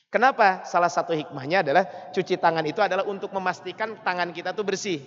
[0.08, 0.62] Kenapa?
[0.64, 5.02] Salah satu hikmahnya adalah cuci tangan itu adalah untuk memastikan tangan kita tuh bersih.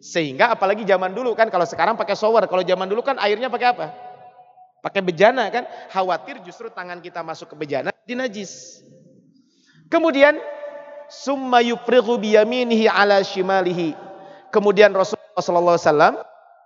[0.00, 3.68] Sehingga apalagi zaman dulu kan kalau sekarang pakai shower, kalau zaman dulu kan airnya pakai
[3.74, 3.86] apa?
[4.80, 5.68] Pakai bejana kan?
[5.92, 8.80] Khawatir justru tangan kita masuk ke bejana dinajis.
[9.92, 10.40] Kemudian
[11.12, 13.92] summa yufrighu biyaminihi ala shimalihi.
[14.48, 14.94] Kemudian
[15.40, 16.20] Rasulullah wasallam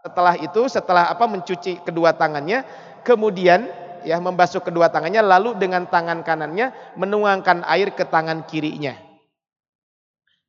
[0.05, 2.67] setelah itu setelah apa mencuci kedua tangannya
[3.07, 3.71] kemudian
[4.05, 8.93] ya membasuh kedua tangannya lalu dengan tangan kanannya menuangkan air ke tangan kirinya.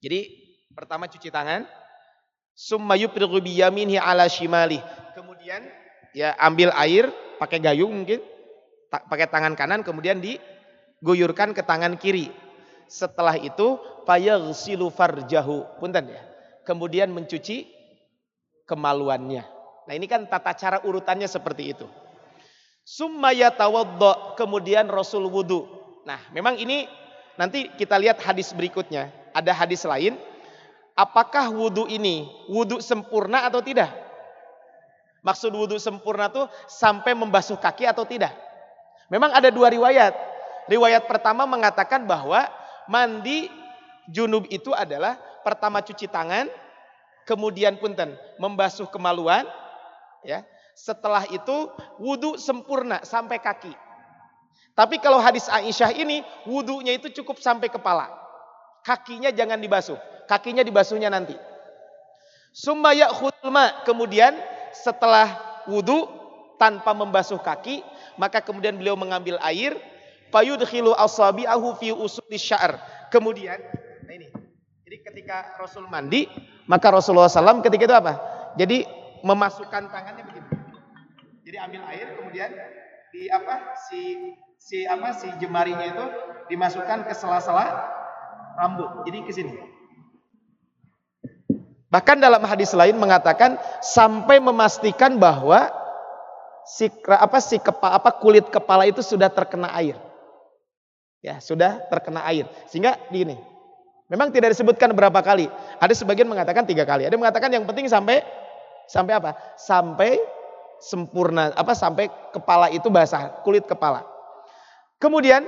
[0.04, 0.28] Jadi
[0.76, 1.64] pertama cuci tangan
[2.52, 4.84] summa biyaminihi ala shimalihi.
[5.16, 5.64] Kemudian
[6.12, 7.10] ya ambil air
[7.40, 8.20] pakai gayung mungkin
[8.92, 12.32] pakai tangan kanan kemudian diguyurkan ke tangan kiri
[12.92, 15.64] setelah itu fayaghsilu farjahu.
[15.80, 16.22] Punten ya.
[16.68, 17.75] Kemudian mencuci
[18.66, 19.46] kemaluannya.
[19.86, 21.86] Nah, ini kan tata cara urutannya seperti itu.
[22.86, 25.66] Summa yatawadda, kemudian Rasul wudu.
[26.06, 26.86] Nah, memang ini
[27.38, 29.10] nanti kita lihat hadis berikutnya.
[29.34, 30.18] Ada hadis lain.
[30.94, 33.90] Apakah wudu ini wudu sempurna atau tidak?
[35.26, 38.32] Maksud wudu sempurna tuh sampai membasuh kaki atau tidak?
[39.10, 40.14] Memang ada dua riwayat.
[40.70, 42.46] Riwayat pertama mengatakan bahwa
[42.86, 43.50] mandi
[44.10, 46.50] junub itu adalah pertama cuci tangan,
[47.26, 49.44] kemudian punten membasuh kemaluan,
[50.24, 50.46] ya.
[50.76, 53.72] Setelah itu wudhu sempurna sampai kaki.
[54.76, 58.12] Tapi kalau hadis Aisyah ini wudhunya itu cukup sampai kepala.
[58.84, 59.96] Kakinya jangan dibasuh,
[60.28, 61.34] kakinya dibasuhnya nanti.
[62.52, 64.36] Sumaya khulma, kemudian
[64.76, 66.12] setelah wudhu
[66.60, 67.84] tanpa membasuh kaki,
[68.20, 69.80] maka kemudian beliau mengambil air,
[70.32, 72.76] fayudkhilu asabi'ahu fi usuli sya'r.
[73.12, 73.60] Kemudian,
[74.04, 74.28] nah ini.
[74.84, 76.28] Jadi ketika Rasul mandi,
[76.66, 78.14] maka Rasulullah SAW ketika itu apa?
[78.58, 78.86] Jadi
[79.22, 80.50] memasukkan tangannya begini.
[81.46, 82.52] Jadi ambil air kemudian
[83.14, 86.06] di apa si si apa si jemarinya itu
[86.50, 87.70] dimasukkan ke sela-sela
[88.58, 89.06] rambut.
[89.06, 89.54] Jadi ke sini.
[91.94, 95.70] Bahkan dalam hadis lain mengatakan sampai memastikan bahwa
[96.66, 99.96] si apa si kepa, apa kulit kepala itu sudah terkena air.
[101.22, 102.50] Ya, sudah terkena air.
[102.70, 103.55] Sehingga gini.
[104.06, 105.50] Memang tidak disebutkan berapa kali.
[105.82, 107.10] Ada sebagian mengatakan tiga kali.
[107.10, 108.22] Ada yang mengatakan yang penting sampai
[108.86, 109.34] sampai apa?
[109.58, 110.22] Sampai
[110.78, 114.06] sempurna apa sampai kepala itu basah, kulit kepala.
[115.02, 115.42] Kemudian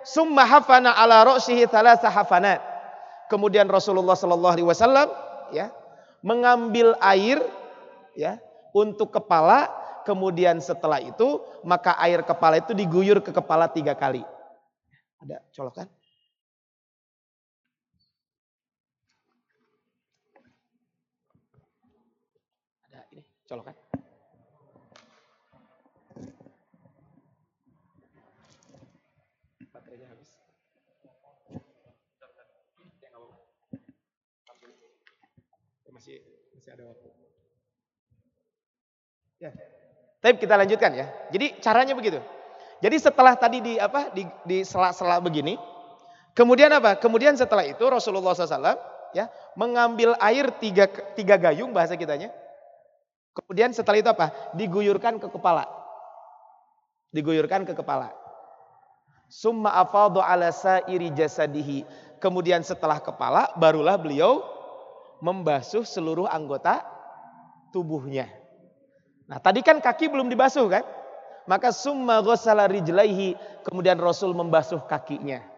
[0.00, 2.64] summa hafana ala ra'sihi thalatha hafanat.
[3.28, 5.06] Kemudian Rasulullah sallallahu alaihi wasallam
[5.54, 5.70] ya
[6.24, 7.38] mengambil air
[8.16, 8.40] ya
[8.74, 9.70] untuk kepala
[10.02, 14.24] kemudian setelah itu maka air kepala itu diguyur ke kepala tiga kali.
[15.20, 15.99] Ada colokan?
[23.50, 23.74] Colokan?
[29.74, 30.30] Baterainya habis.
[35.90, 36.22] Masih
[36.54, 37.08] masih ada waktu.
[39.42, 39.50] Ya.
[40.22, 41.06] Tapi kita lanjutkan ya.
[41.34, 42.22] Jadi caranya begitu.
[42.80, 45.58] Jadi setelah tadi di apa di, di sela-sela begini,
[46.32, 46.96] kemudian apa?
[46.96, 48.80] Kemudian setelah itu Rasulullah SAW
[49.12, 52.32] ya mengambil air tiga, tiga gayung bahasa kitanya.
[53.30, 54.34] Kemudian setelah itu apa?
[54.58, 55.66] Diguyurkan ke kepala.
[57.14, 58.10] Diguyurkan ke kepala.
[59.30, 61.86] Summa afadu ala sa'iri jasadihi.
[62.18, 64.42] Kemudian setelah kepala barulah beliau
[65.22, 66.82] membasuh seluruh anggota
[67.70, 68.26] tubuhnya.
[69.30, 70.84] Nah tadi kan kaki belum dibasuh kan?
[71.46, 73.38] Maka summa ghusala rijlaihi.
[73.66, 75.49] Kemudian Rasul membasuh kakinya.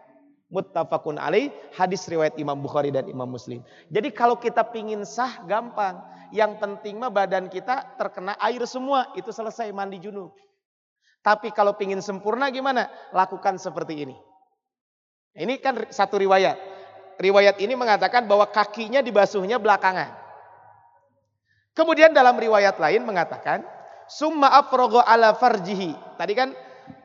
[0.53, 1.49] Muttafaqun alaih.
[1.73, 3.65] Hadis riwayat Imam Bukhari dan Imam Muslim.
[3.89, 5.97] Jadi kalau kita pingin sah gampang.
[6.29, 9.09] Yang penting mah badan kita terkena air semua.
[9.17, 10.37] Itu selesai mandi junub.
[11.25, 12.85] Tapi kalau pingin sempurna gimana?
[13.09, 14.15] Lakukan seperti ini.
[15.33, 16.57] Ini kan satu riwayat.
[17.17, 20.13] Riwayat ini mengatakan bahwa kakinya dibasuhnya belakangan.
[21.73, 23.65] Kemudian dalam riwayat lain mengatakan
[24.05, 25.97] summa afrogo ala farjihi.
[26.21, 26.53] Tadi kan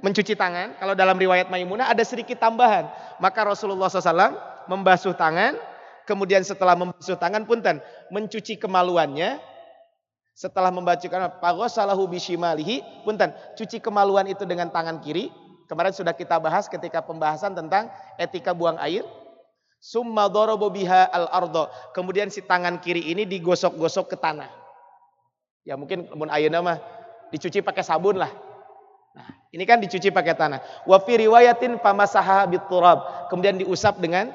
[0.00, 0.78] mencuci tangan.
[0.78, 2.88] Kalau dalam riwayat Maimunah ada sedikit tambahan.
[3.18, 4.38] Maka Rasulullah SAW
[4.70, 5.58] membasuh tangan.
[6.08, 7.82] Kemudian setelah membasuh tangan punten.
[8.08, 9.38] Mencuci kemaluannya.
[10.38, 13.04] Setelah membacakan pagosalahu bishimalihi.
[13.04, 13.34] Punten.
[13.58, 15.28] Cuci kemaluan itu dengan tangan kiri.
[15.68, 19.04] Kemarin sudah kita bahas ketika pembahasan tentang etika buang air.
[19.78, 20.26] Summa
[20.72, 21.68] biha al ardo.
[21.94, 24.50] Kemudian si tangan kiri ini digosok-gosok ke tanah.
[25.68, 26.78] Ya mungkin mun ayeuna mah
[27.28, 28.32] dicuci pakai sabun lah.
[29.48, 30.60] Ini kan dicuci pakai tanah.
[30.84, 33.28] Wa fi riwayatin famasaha biturab.
[33.32, 34.32] Kemudian diusap dengan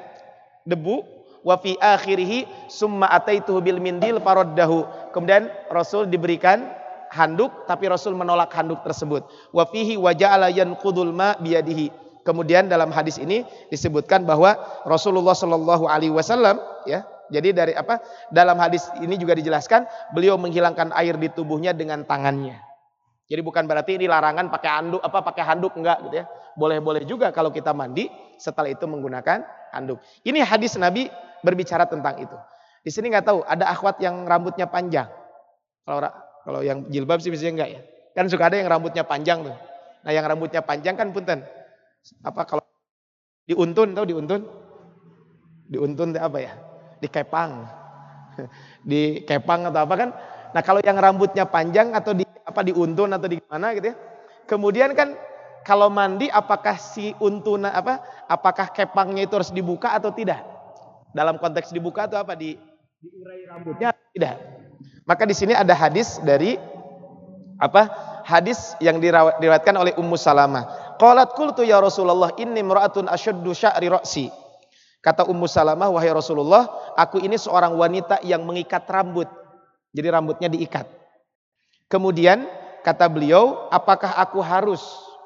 [0.66, 1.14] debu.
[1.44, 4.88] wa fi akhirih summa ataituhu bil mindil faraddahu.
[5.12, 6.64] Kemudian Rasul diberikan
[7.12, 9.28] handuk tapi Rasul menolak handuk tersebut.
[9.52, 11.92] Wa fihi wa ja'ala yanqudul ma biyadihi.
[12.24, 14.56] Kemudian dalam hadis ini disebutkan bahwa
[14.88, 16.56] Rasulullah Shallallahu alaihi wasallam
[16.88, 17.04] ya.
[17.28, 18.00] Jadi dari apa?
[18.32, 19.84] Dalam hadis ini juga dijelaskan
[20.16, 22.73] beliau menghilangkan air di tubuhnya dengan tangannya.
[23.24, 26.24] Jadi bukan berarti ini larangan pakai handuk apa pakai handuk enggak gitu ya.
[26.54, 29.40] Boleh-boleh juga kalau kita mandi setelah itu menggunakan
[29.72, 29.98] handuk.
[30.28, 31.08] Ini hadis Nabi
[31.40, 32.36] berbicara tentang itu.
[32.84, 35.08] Di sini nggak tahu ada akhwat yang rambutnya panjang.
[35.88, 36.04] Kalau
[36.44, 37.80] kalau yang jilbab sih biasanya enggak ya.
[38.12, 39.56] Kan suka ada yang rambutnya panjang tuh.
[40.04, 41.40] Nah, yang rambutnya panjang kan punten.
[42.20, 42.62] Apa kalau
[43.48, 44.44] diuntun tahu diuntun?
[45.72, 46.52] Diuntun apa ya?
[47.00, 47.64] Dikepang.
[48.88, 50.08] Dikepang atau apa kan?
[50.52, 52.23] Nah, kalau yang rambutnya panjang atau di
[52.54, 53.96] apa diuntun atau di mana gitu ya.
[54.46, 55.18] Kemudian kan
[55.66, 57.98] kalau mandi apakah si untuna apa
[58.30, 60.38] apakah kepangnya itu harus dibuka atau tidak?
[61.10, 62.54] Dalam konteks dibuka atau apa di
[63.02, 64.38] diurai rambutnya tidak.
[65.04, 66.54] Maka di sini ada hadis dari
[67.58, 68.14] apa?
[68.24, 70.96] Hadis yang diriwayatkan oleh Ummu Salamah.
[70.96, 74.32] Qalat qultu ya Rasulullah inni imra'atun ashaddu sya'ri ra'si.
[75.04, 76.64] Kata Ummu Salamah, wahai Rasulullah,
[76.96, 79.28] aku ini seorang wanita yang mengikat rambut.
[79.92, 80.88] Jadi rambutnya diikat.
[81.88, 82.48] Kemudian
[82.84, 84.82] kata beliau, apakah aku harus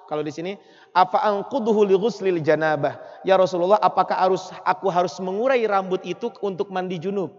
[0.09, 0.53] kalau di sini
[0.97, 2.97] apa angkuduhu li ghuslil janabah?
[3.23, 7.31] Ya Rasulullah, apakah harus aku harus mengurai rambut itu untuk mandi junub?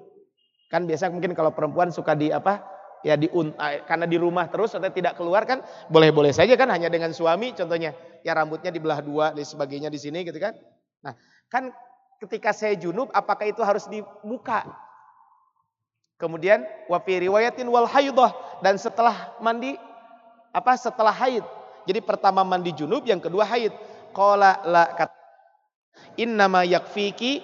[0.69, 2.61] Kan biasa mungkin kalau perempuan suka di apa?
[3.01, 6.91] Ya di eh, karena di rumah terus atau tidak keluar kan boleh-boleh saja kan hanya
[6.91, 7.95] dengan suami contohnya
[8.27, 10.51] ya rambutnya dibelah dua dan sebagainya di sini gitu kan.
[10.99, 11.15] Nah,
[11.47, 11.71] kan
[12.19, 14.67] ketika saya junub apakah itu harus dibuka?
[16.19, 19.79] Kemudian wa riwayatin wal haidah dan setelah mandi
[20.51, 21.47] apa setelah haid.
[21.87, 23.71] Jadi pertama mandi junub, yang kedua haid.
[24.11, 25.15] Qala la kata
[26.19, 27.39] innama yakfiki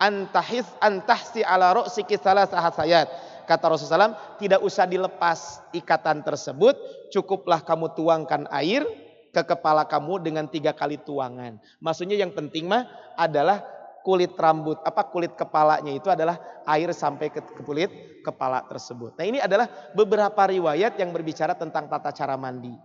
[0.00, 3.06] antahis antahsi ala ru'siki salah sayat.
[3.44, 6.80] Kata Rasulullah SAW, tidak usah dilepas ikatan tersebut,
[7.12, 8.88] cukuplah kamu tuangkan air
[9.28, 11.60] ke kepala kamu dengan tiga kali tuangan.
[11.76, 12.88] Maksudnya yang penting mah
[13.20, 13.60] adalah
[14.04, 16.36] kulit rambut, apa kulit kepalanya itu adalah
[16.68, 19.16] air sampai ke kulit kepala tersebut.
[19.16, 19.64] Nah ini adalah
[19.96, 22.76] beberapa riwayat yang berbicara tentang tata cara mandi.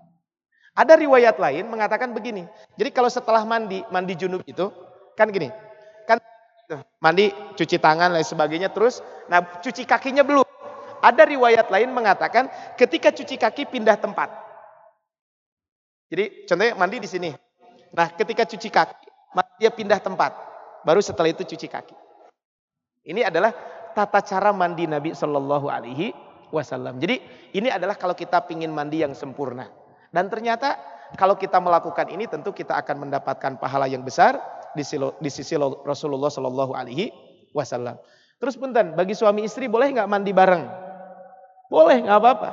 [0.71, 2.47] Ada riwayat lain mengatakan begini.
[2.79, 4.71] Jadi kalau setelah mandi, mandi junub itu
[5.19, 5.51] kan gini.
[6.07, 6.23] Kan
[7.03, 9.03] mandi, cuci tangan dan sebagainya terus.
[9.27, 10.47] Nah cuci kakinya belum.
[11.03, 12.47] Ada riwayat lain mengatakan
[12.79, 14.31] ketika cuci kaki pindah tempat.
[16.07, 17.29] Jadi contohnya mandi di sini.
[17.91, 19.07] Nah ketika cuci kaki,
[19.59, 20.48] dia pindah tempat.
[20.83, 21.95] Baru setelah itu cuci kaki.
[23.09, 23.51] Ini adalah
[23.95, 26.13] tata cara mandi Nabi Shallallahu Alaihi
[26.49, 26.97] Wasallam.
[27.01, 27.19] Jadi
[27.57, 29.67] ini adalah kalau kita ingin mandi yang sempurna.
[30.09, 30.77] Dan ternyata
[31.17, 34.39] kalau kita melakukan ini tentu kita akan mendapatkan pahala yang besar
[34.73, 37.11] di sisi Rasulullah Shallallahu Alaihi
[37.53, 37.97] Wasallam.
[38.39, 40.63] Terus punten, bagi suami istri boleh nggak mandi bareng?
[41.67, 42.49] Boleh, nggak apa-apa.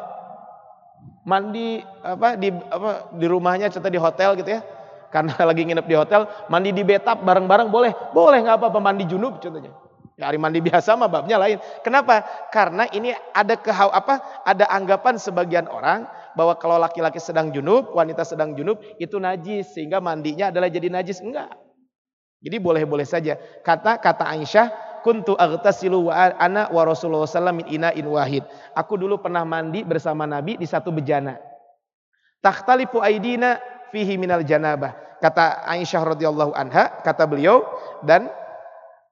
[1.27, 4.61] Mandi apa di apa di rumahnya, contoh di hotel gitu ya
[5.09, 7.93] karena lagi nginep di hotel, mandi di betap bareng-bareng boleh.
[8.13, 9.73] Boleh nggak apa-apa mandi junub contohnya.
[10.17, 11.61] Ya, hari mandi biasa mah babnya lain.
[11.85, 12.25] Kenapa?
[12.49, 14.25] Karena ini ada kehau apa?
[14.49, 20.01] Ada anggapan sebagian orang bahwa kalau laki-laki sedang junub, wanita sedang junub itu najis sehingga
[20.01, 21.21] mandinya adalah jadi najis.
[21.21, 21.53] Enggak.
[22.41, 23.37] Jadi boleh-boleh saja.
[23.61, 24.73] Kata kata Aisyah,
[25.05, 28.43] kuntu aghtasilu wa ana wa Rasulullah sallallahu min ina'in wahid.
[28.73, 31.37] Aku dulu pernah mandi bersama Nabi di satu bejana.
[32.41, 34.95] Takhtalifu aidina fihi minal janabah.
[35.21, 37.65] Kata Aisyah radhiyallahu anha, kata beliau
[38.05, 38.29] dan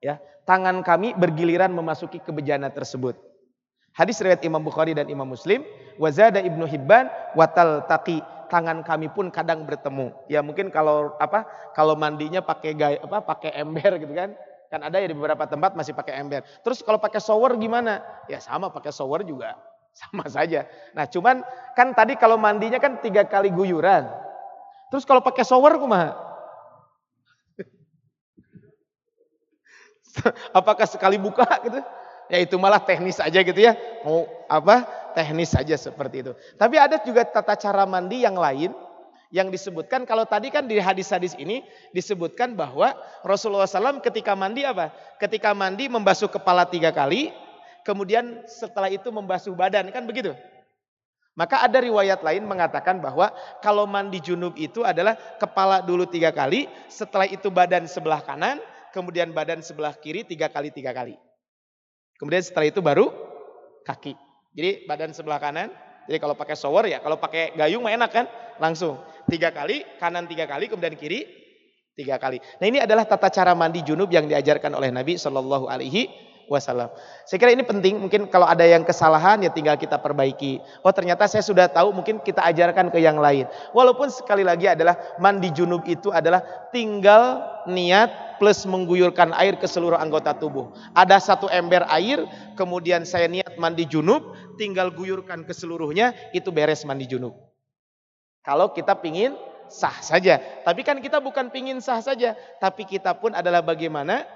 [0.05, 3.17] ya, tangan kami bergiliran memasuki kebejana tersebut.
[3.95, 5.63] Hadis riwayat Imam Bukhari dan Imam Muslim,
[6.03, 7.07] wazada Ibnu Hibban
[7.39, 10.15] watal taqi tangan kami pun kadang bertemu.
[10.27, 14.35] Ya mungkin kalau apa kalau mandinya pakai gaya apa pakai ember gitu kan.
[14.71, 16.43] Kan ada ya di beberapa tempat masih pakai ember.
[16.67, 18.03] Terus kalau pakai shower gimana?
[18.27, 19.55] Ya sama pakai shower juga
[20.01, 20.67] sama saja.
[20.95, 21.47] Nah cuman
[21.79, 24.24] kan tadi kalau mandinya kan tiga kali guyuran.
[24.95, 26.15] Terus kalau pakai shower kumaha?
[30.55, 31.83] Apakah sekali buka gitu?
[32.31, 33.75] Ya itu malah teknis aja gitu ya.
[34.07, 34.87] Mau apa?
[35.19, 36.31] Teknis saja seperti itu.
[36.55, 38.71] Tapi ada juga tata cara mandi yang lain
[39.35, 42.95] yang disebutkan kalau tadi kan di hadis-hadis ini disebutkan bahwa
[43.27, 44.95] Rasulullah SAW ketika mandi apa?
[45.19, 47.35] Ketika mandi membasuh kepala tiga kali,
[47.83, 50.39] kemudian setelah itu membasuh badan kan begitu?
[51.35, 56.71] Maka ada riwayat lain mengatakan bahwa kalau mandi junub itu adalah kepala dulu tiga kali,
[56.87, 58.63] setelah itu badan sebelah kanan,
[58.95, 61.19] kemudian badan sebelah kiri tiga kali tiga kali.
[62.23, 63.11] Kemudian setelah itu baru
[63.83, 64.15] kaki.
[64.55, 65.75] Jadi badan sebelah kanan,
[66.07, 68.31] jadi kalau pakai shower ya, kalau pakai gayung enak kan,
[68.63, 71.45] langsung tiga kali, kanan tiga kali, kemudian kiri
[71.95, 72.43] Tiga kali.
[72.59, 76.11] Nah ini adalah tata cara mandi junub yang diajarkan oleh Nabi Shallallahu Alaihi
[76.47, 76.93] Wasallam.
[77.25, 77.97] Saya kira ini penting.
[77.99, 80.61] Mungkin kalau ada yang kesalahan ya tinggal kita perbaiki.
[80.85, 81.93] Oh ternyata saya sudah tahu.
[81.95, 83.49] Mungkin kita ajarkan ke yang lain.
[83.73, 89.97] Walaupun sekali lagi adalah mandi junub itu adalah tinggal niat plus mengguyurkan air ke seluruh
[89.97, 90.75] anggota tubuh.
[90.93, 92.27] Ada satu ember air,
[92.59, 97.33] kemudian saya niat mandi junub, tinggal guyurkan ke seluruhnya, itu beres mandi junub.
[98.45, 99.33] Kalau kita pingin
[99.69, 100.41] sah saja.
[100.63, 104.27] Tapi kan kita bukan pingin sah saja, tapi kita pun adalah bagaimana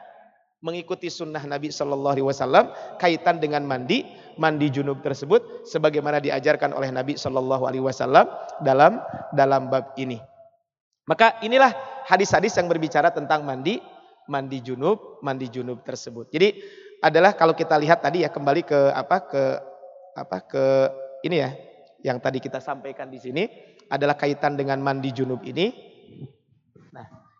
[0.58, 4.02] mengikuti sunnah Nabi Shallallahu Alaihi Wasallam kaitan dengan mandi
[4.38, 8.26] mandi junub tersebut sebagaimana diajarkan oleh Nabi Shallallahu Alaihi Wasallam
[8.62, 8.98] dalam
[9.34, 10.18] dalam bab ini.
[11.06, 11.72] Maka inilah
[12.04, 13.78] hadis-hadis yang berbicara tentang mandi
[14.28, 16.28] mandi junub mandi junub tersebut.
[16.34, 16.58] Jadi
[17.00, 19.42] adalah kalau kita lihat tadi ya kembali ke apa ke
[20.18, 20.64] apa ke
[21.22, 21.50] ini ya
[22.02, 23.46] yang tadi kita sampaikan di sini
[23.88, 25.86] adalah kaitan dengan mandi junub ini.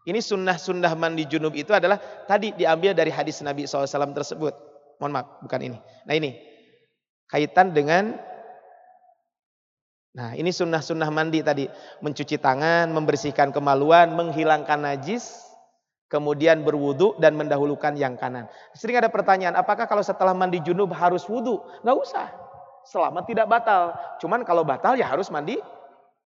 [0.09, 3.85] Ini sunnah-sunnah mandi junub itu adalah tadi diambil dari hadis Nabi SAW
[4.17, 4.57] tersebut.
[4.97, 5.79] Mohon maaf, bukan ini.
[6.09, 6.33] Nah ini,
[7.29, 8.17] kaitan dengan
[10.17, 11.69] Nah ini sunnah-sunnah mandi tadi.
[12.01, 15.47] Mencuci tangan, membersihkan kemaluan, menghilangkan najis,
[16.09, 18.49] kemudian berwudu dan mendahulukan yang kanan.
[18.73, 21.61] Sering ada pertanyaan, apakah kalau setelah mandi junub harus wudu?
[21.85, 22.27] Nggak usah.
[22.89, 23.93] Selama tidak batal.
[24.19, 25.61] Cuman kalau batal ya harus mandi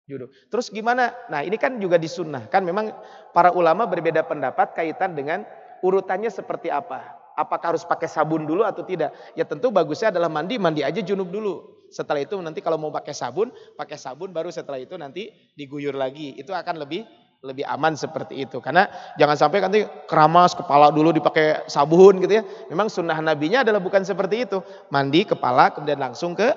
[0.06, 0.30] Judul.
[0.54, 1.10] Terus gimana?
[1.34, 2.46] Nah ini kan juga disunnah.
[2.54, 2.94] Kan memang
[3.34, 5.42] para ulama berbeda pendapat kaitan dengan
[5.82, 7.18] urutannya seperti apa.
[7.36, 9.12] Apakah harus pakai sabun dulu atau tidak?
[9.34, 11.84] Ya tentu bagusnya adalah mandi, mandi aja junub dulu.
[11.90, 16.38] Setelah itu nanti kalau mau pakai sabun, pakai sabun baru setelah itu nanti diguyur lagi.
[16.38, 17.04] Itu akan lebih
[17.42, 18.62] lebih aman seperti itu.
[18.62, 18.86] Karena
[19.18, 22.44] jangan sampai nanti keramas kepala dulu dipakai sabun gitu ya.
[22.70, 24.62] Memang sunnah nabinya adalah bukan seperti itu.
[24.94, 26.54] Mandi kepala kemudian langsung ke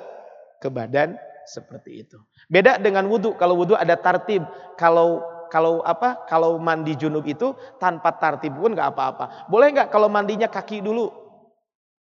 [0.58, 1.16] ke badan
[1.48, 2.20] seperti itu.
[2.46, 3.32] Beda dengan wudhu.
[3.40, 4.44] Kalau wudhu ada tartib.
[4.76, 6.28] Kalau kalau apa?
[6.28, 9.48] Kalau mandi junub itu tanpa tartib pun nggak apa-apa.
[9.48, 11.08] Boleh nggak kalau mandinya kaki dulu?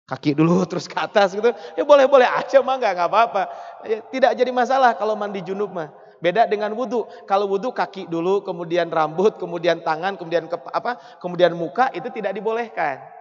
[0.07, 1.51] Kaki dulu terus ke atas gitu.
[1.79, 3.41] Ya boleh-boleh aja mah nggak nggak apa-apa.
[3.87, 5.89] Ya, tidak jadi masalah kalau mandi junub mah.
[6.19, 7.05] Beda dengan wudhu.
[7.29, 10.97] Kalau wudhu kaki dulu, kemudian rambut, kemudian tangan, kemudian ke, apa?
[11.21, 13.16] Kemudian muka itu tidak dibolehkan.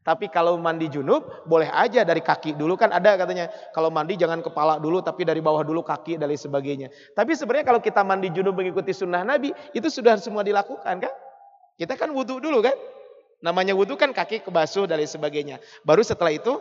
[0.00, 3.52] Tapi kalau mandi junub boleh aja dari kaki dulu kan ada katanya.
[3.76, 6.88] Kalau mandi jangan kepala dulu tapi dari bawah dulu kaki dan lain sebagainya.
[7.12, 11.12] Tapi sebenarnya kalau kita mandi junub mengikuti sunnah Nabi itu sudah semua dilakukan kan?
[11.76, 12.72] Kita kan wudhu dulu kan?
[13.44, 15.60] Namanya wudhu kan kaki kebasuh dan lain sebagainya.
[15.84, 16.60] Baru setelah itu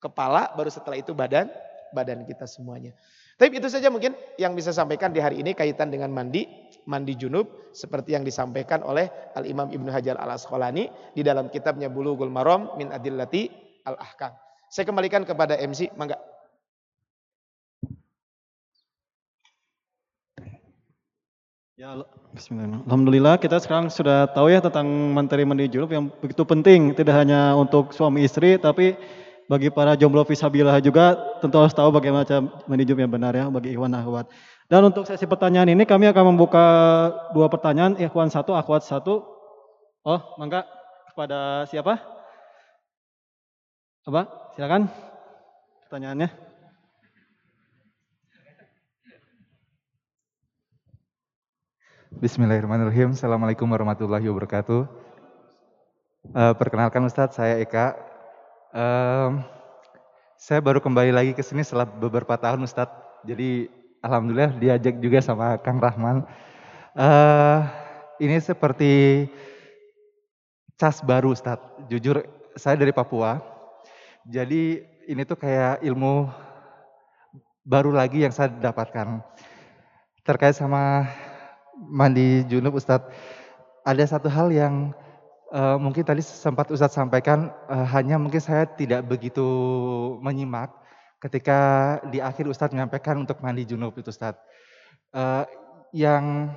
[0.00, 1.52] kepala, baru setelah itu badan,
[1.92, 2.96] badan kita semuanya.
[3.36, 6.48] Tapi itu saja mungkin yang bisa sampaikan di hari ini kaitan dengan mandi,
[6.88, 11.92] mandi junub seperti yang disampaikan oleh Al Imam Ibnu Hajar Al Asqalani di dalam kitabnya
[11.92, 13.52] Bulughul Maram min Adillati
[13.84, 14.32] Al Ahkam.
[14.72, 16.16] Saya kembalikan kepada MC, mangga.
[21.76, 21.92] Ya,
[22.32, 22.88] Bismillah.
[22.88, 27.52] Alhamdulillah kita sekarang sudah tahu ya tentang materi mandi junub yang begitu penting tidak hanya
[27.52, 28.96] untuk suami istri tapi
[29.46, 33.74] bagi para jomblo visabilah juga tentu harus tahu bagaimana cara menijub yang benar ya bagi
[33.74, 34.26] ikhwan akhwat.
[34.66, 36.66] Dan untuk sesi pertanyaan ini kami akan membuka
[37.30, 39.22] dua pertanyaan, ikhwan satu, akhwat satu.
[40.02, 40.66] Oh, mangga
[41.14, 42.02] kepada siapa?
[44.06, 44.26] Apa?
[44.58, 44.90] Silakan
[45.86, 46.28] pertanyaannya.
[52.16, 53.14] Bismillahirrahmanirrahim.
[53.14, 54.88] Assalamualaikum warahmatullahi wabarakatuh.
[56.34, 57.94] Uh, perkenalkan Ustadz, saya Eka
[58.76, 59.40] Um,
[60.36, 63.24] saya baru kembali lagi ke sini setelah beberapa tahun Ustadz.
[63.24, 63.72] Jadi
[64.04, 66.28] alhamdulillah diajak juga sama Kang Rahman.
[66.92, 67.64] Uh,
[68.20, 69.24] ini seperti
[70.76, 71.88] cas baru Ustadz.
[71.88, 72.20] Jujur
[72.52, 73.40] saya dari Papua.
[74.28, 76.28] Jadi ini tuh kayak ilmu
[77.64, 79.24] baru lagi yang saya dapatkan.
[80.20, 81.08] Terkait sama
[81.80, 83.08] mandi junub Ustadz.
[83.88, 84.92] Ada satu hal yang
[85.46, 89.46] Uh, mungkin tadi sempat Ustadz sampaikan, uh, hanya mungkin saya tidak begitu
[90.18, 90.74] menyimak
[91.22, 91.58] ketika
[92.10, 94.42] di akhir Ustadz menyampaikan untuk mandi junub itu Ustadz.
[95.14, 95.46] Uh,
[95.94, 96.50] yang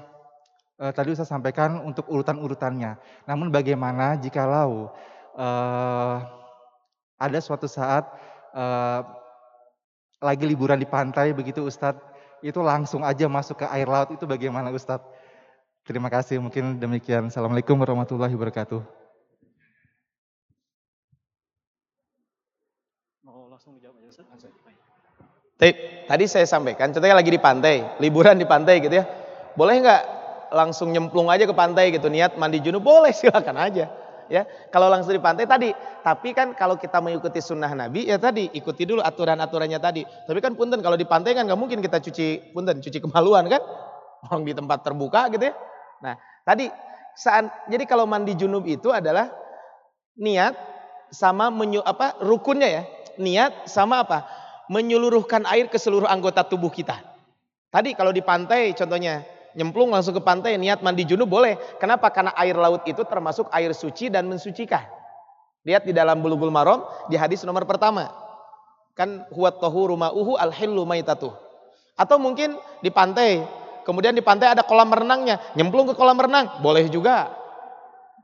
[0.81, 2.97] uh, tadi Ustadz sampaikan untuk urutan-urutannya.
[3.29, 4.89] Namun bagaimana jikalau
[5.37, 6.17] uh,
[7.21, 8.09] ada suatu saat
[8.57, 9.05] uh,
[10.17, 12.01] lagi liburan di pantai begitu Ustadz,
[12.41, 15.18] itu langsung aja masuk ke air laut itu bagaimana Ustadz?
[15.87, 17.27] Terima kasih, mungkin demikian.
[17.29, 18.81] Assalamualaikum warahmatullahi wabarakatuh.
[23.25, 24.23] Mau langsung dijawab aja,
[26.09, 29.05] Tadi saya sampaikan, contohnya lagi di pantai, liburan di pantai gitu ya.
[29.53, 30.01] Boleh nggak
[30.55, 32.81] langsung nyemplung aja ke pantai gitu, niat mandi junub?
[32.81, 33.91] Boleh, silakan aja.
[34.29, 35.73] Ya, kalau langsung di pantai tadi,
[36.05, 40.05] tapi kan kalau kita mengikuti sunnah Nabi ya tadi ikuti dulu aturan-aturannya tadi.
[40.05, 43.57] Tapi kan punten kalau di pantai kan nggak mungkin kita cuci punten cuci kemaluan kan,
[44.27, 45.53] orang di tempat terbuka gitu ya.
[46.03, 46.67] Nah, tadi
[47.15, 49.31] saat jadi kalau mandi junub itu adalah
[50.19, 50.55] niat
[51.11, 52.83] sama menyu, apa rukunnya ya.
[53.19, 54.23] Niat sama apa?
[54.71, 56.95] Menyeluruhkan air ke seluruh anggota tubuh kita.
[57.69, 59.25] Tadi kalau di pantai contohnya
[59.57, 61.57] nyemplung langsung ke pantai niat mandi junub boleh.
[61.81, 62.07] Kenapa?
[62.13, 64.85] Karena air laut itu termasuk air suci dan mensucikan.
[65.67, 68.07] Lihat di dalam Bulughul Maram di hadis nomor pertama.
[68.95, 71.35] Kan huwat tahuru ma'uhu al-hillu maitatuh.
[71.99, 73.43] Atau mungkin di pantai,
[73.89, 77.33] kemudian di pantai ada kolam renangnya, nyemplung ke kolam renang, boleh juga.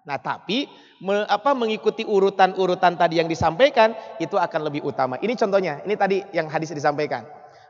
[0.06, 0.70] Nah, tapi
[1.02, 5.18] me, apa mengikuti urutan-urutan tadi yang disampaikan itu akan lebih utama.
[5.18, 7.26] Ini contohnya, ini tadi yang hadis disampaikan.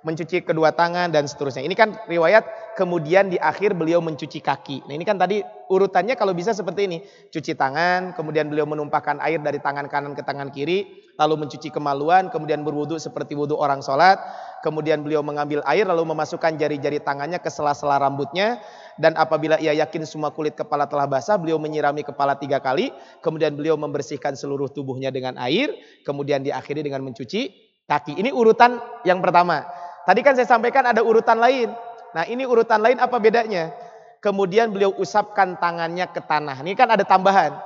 [0.05, 1.65] Mencuci kedua tangan dan seterusnya.
[1.65, 4.85] Ini kan riwayat kemudian di akhir beliau mencuci kaki.
[4.85, 7.01] Nah, ini kan tadi urutannya kalau bisa seperti ini.
[7.33, 12.29] Cuci tangan, kemudian beliau menumpahkan air dari tangan kanan ke tangan kiri, lalu mencuci kemaluan,
[12.29, 14.21] kemudian berwudu seperti wudu orang sholat,
[14.61, 18.61] kemudian beliau mengambil air lalu memasukkan jari-jari tangannya ke sela-sela rambutnya,
[19.01, 22.93] dan apabila ia yakin semua kulit kepala telah basah, beliau menyirami kepala tiga kali,
[23.25, 25.73] kemudian beliau membersihkan seluruh tubuhnya dengan air,
[26.05, 27.49] kemudian diakhiri dengan mencuci
[27.89, 28.21] kaki.
[28.21, 29.65] Ini urutan yang pertama.
[30.05, 31.73] Tadi kan saya sampaikan ada urutan lain.
[32.13, 33.73] Nah ini urutan lain apa bedanya?
[34.21, 36.61] Kemudian beliau usapkan tangannya ke tanah.
[36.61, 37.57] Ini kan ada tambahan.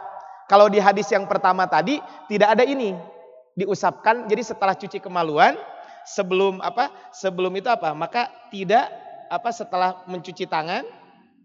[0.48, 2.00] Kalau di hadis yang pertama tadi
[2.32, 2.96] tidak ada ini.
[3.60, 5.60] Diusapkan jadi setelah cuci kemaluan
[6.08, 6.90] sebelum apa?
[7.12, 7.92] Sebelum itu apa?
[7.92, 8.88] Maka tidak
[9.30, 10.82] apa setelah mencuci tangan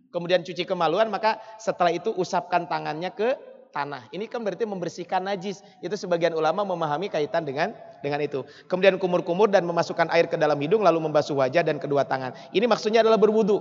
[0.08, 3.34] kemudian cuci kemaluan maka setelah itu usapkan tangannya ke
[3.74, 4.06] tanah.
[4.14, 5.66] Ini kan berarti membersihkan najis.
[5.82, 8.46] Itu sebagian ulama memahami kaitan dengan dengan itu.
[8.70, 12.30] Kemudian kumur-kumur dan memasukkan air ke dalam hidung lalu membasuh wajah dan kedua tangan.
[12.54, 13.58] Ini maksudnya adalah berwudu.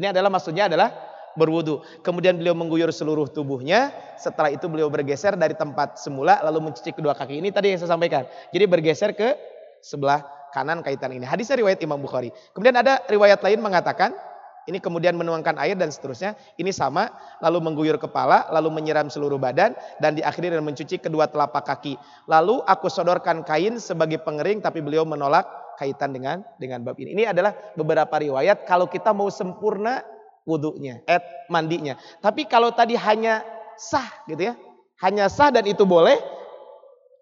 [0.00, 0.88] Ini adalah maksudnya adalah
[1.36, 1.84] berwudu.
[2.00, 3.92] Kemudian beliau mengguyur seluruh tubuhnya.
[4.16, 7.44] Setelah itu beliau bergeser dari tempat semula lalu mencuci kedua kaki.
[7.44, 8.24] Ini tadi yang saya sampaikan.
[8.50, 9.36] Jadi bergeser ke
[9.84, 11.28] sebelah kanan kaitan ini.
[11.28, 12.32] Hadisnya riwayat Imam Bukhari.
[12.56, 14.16] Kemudian ada riwayat lain mengatakan
[14.68, 16.36] ini kemudian menuangkan air dan seterusnya.
[16.60, 17.08] Ini sama,
[17.40, 21.96] lalu mengguyur kepala, lalu menyiram seluruh badan, dan diakhiri dengan mencuci kedua telapak kaki.
[22.28, 25.48] Lalu aku sodorkan kain sebagai pengering, tapi beliau menolak
[25.80, 27.16] kaitan dengan dengan bab ini.
[27.16, 30.04] Ini adalah beberapa riwayat kalau kita mau sempurna
[30.44, 31.96] wudhunya, eh mandinya.
[32.20, 33.40] Tapi kalau tadi hanya
[33.80, 34.54] sah gitu ya,
[35.00, 36.20] hanya sah dan itu boleh,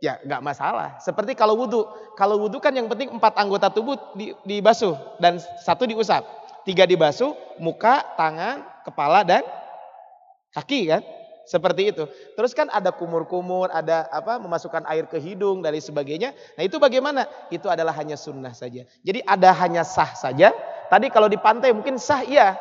[0.00, 0.96] ya nggak masalah.
[0.98, 1.84] Seperti kalau wudhu,
[2.16, 3.94] kalau wudhu kan yang penting empat anggota tubuh
[4.42, 6.45] dibasuh dan satu diusap.
[6.66, 7.30] Tiga dibasuh,
[7.62, 9.46] muka, tangan, kepala, dan
[10.50, 11.02] kaki kan.
[11.46, 12.10] Seperti itu.
[12.34, 16.34] Terus kan ada kumur-kumur, ada apa memasukkan air ke hidung dan sebagainya.
[16.58, 17.22] Nah itu bagaimana?
[17.54, 18.82] Itu adalah hanya sunnah saja.
[19.06, 20.50] Jadi ada hanya sah saja.
[20.90, 22.58] Tadi kalau di pantai mungkin sah iya.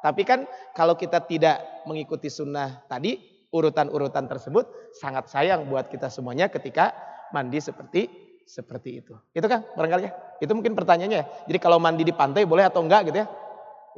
[0.00, 3.20] Tapi kan kalau kita tidak mengikuti sunnah tadi,
[3.52, 4.64] urutan-urutan tersebut
[4.96, 6.96] sangat sayang buat kita semuanya ketika
[7.36, 9.18] mandi seperti seperti itu.
[9.34, 10.12] Itu kan barangkali ya.
[10.38, 11.26] Itu mungkin pertanyaannya ya.
[11.50, 13.26] Jadi kalau mandi di pantai boleh atau enggak gitu ya?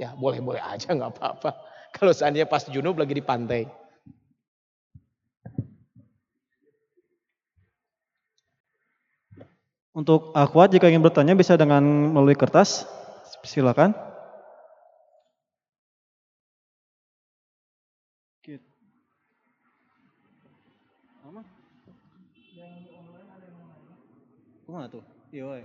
[0.01, 1.51] Ya boleh-boleh aja nggak apa-apa.
[1.92, 3.68] Kalau seandainya pas junub lagi di pantai.
[9.92, 11.82] Untuk akhwat jika ingin bertanya bisa dengan
[12.14, 12.86] melalui kertas.
[13.44, 13.94] Silakan.
[24.68, 25.00] Ke mana tuh?
[25.32, 25.64] Iya, woy.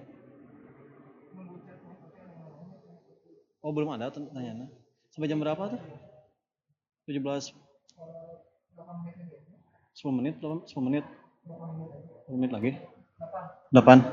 [3.60, 4.64] Oh, belum ada tanya
[5.12, 5.80] Sampai jam berapa tuh?
[7.12, 7.52] 17
[9.92, 11.04] 10 menit, 10 menit.
[12.32, 12.80] 10 menit lagi.
[13.76, 14.08] 8.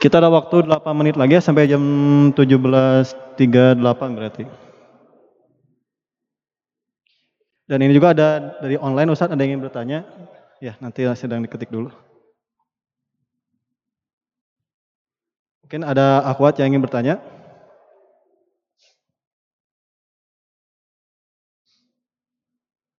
[0.00, 1.84] Kita ada waktu 8 menit lagi ya sampai jam
[2.32, 3.76] 17.38
[4.16, 4.48] berarti.
[7.68, 10.00] Dan ini juga ada dari online Ustadz ada yang ingin bertanya.
[10.60, 11.88] Ya, nanti sedang diketik dulu.
[15.64, 17.16] Mungkin ada akhwat yang ingin bertanya.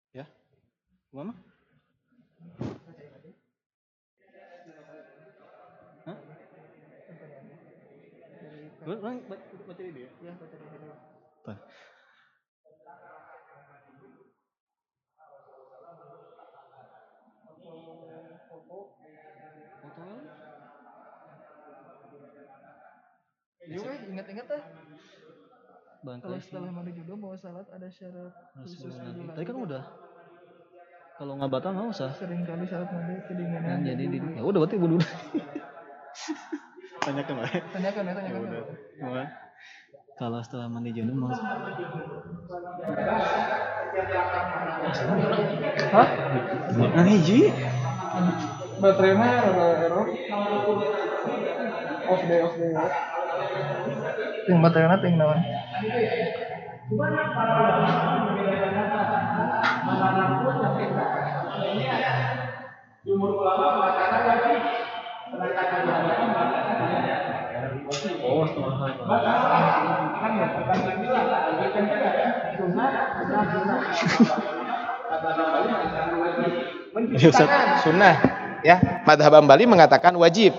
[0.10, 0.26] Ya,
[1.14, 1.38] mana?
[6.10, 6.18] Hah?
[9.70, 10.10] baca ini ya?
[10.26, 10.90] Ya, baca ini.
[23.72, 24.64] Juga ingat-ingat ah
[26.02, 28.34] kalau setelah mandi juga mau salat ada syarat
[28.66, 28.90] khusus
[29.38, 29.84] tadi kan udah.
[31.22, 32.10] Kalau nggak batal nggak usah.
[32.18, 34.98] Sering kali salat mandi kedinginan nah, jadi di, ya udah berarti wudhu
[37.06, 38.62] tanyakan lah tanyakan ya tanyakan ya,
[39.10, 39.28] udah.
[40.18, 41.30] kalau setelah mandi junub mau.
[45.94, 46.08] Hah?
[46.98, 47.54] Nah hiji?
[48.82, 49.30] Baterainya
[49.86, 50.08] error.
[52.10, 52.74] Off day off day
[54.62, 55.40] baterainya tinggi naon
[77.12, 77.50] Iya, Ustaz.
[77.84, 78.16] Sunnah.
[78.62, 78.78] Ya,
[79.08, 80.54] madhab Ambali mengatakan wajib.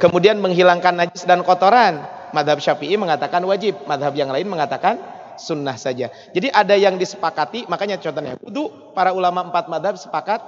[0.00, 2.21] Kemudian menghilangkan najis dan kotoran.
[2.32, 3.76] Madhab Syafi'i mengatakan wajib.
[3.84, 4.98] Madhab yang lain mengatakan
[5.36, 6.12] sunnah saja.
[6.32, 10.40] Jadi ada yang disepakati, makanya contohnya wudhu, para ulama empat madhab sepakat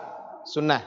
[0.48, 0.84] sunnah.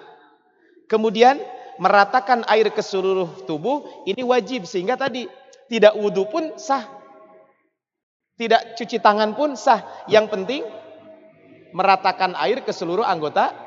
[0.89, 1.37] Kemudian
[1.77, 4.65] meratakan air ke seluruh tubuh, ini wajib.
[4.65, 5.29] Sehingga tadi
[5.69, 6.85] tidak wudhu pun sah.
[8.37, 9.85] Tidak cuci tangan pun sah.
[10.09, 10.61] Yang penting
[11.75, 13.66] meratakan air ke seluruh anggota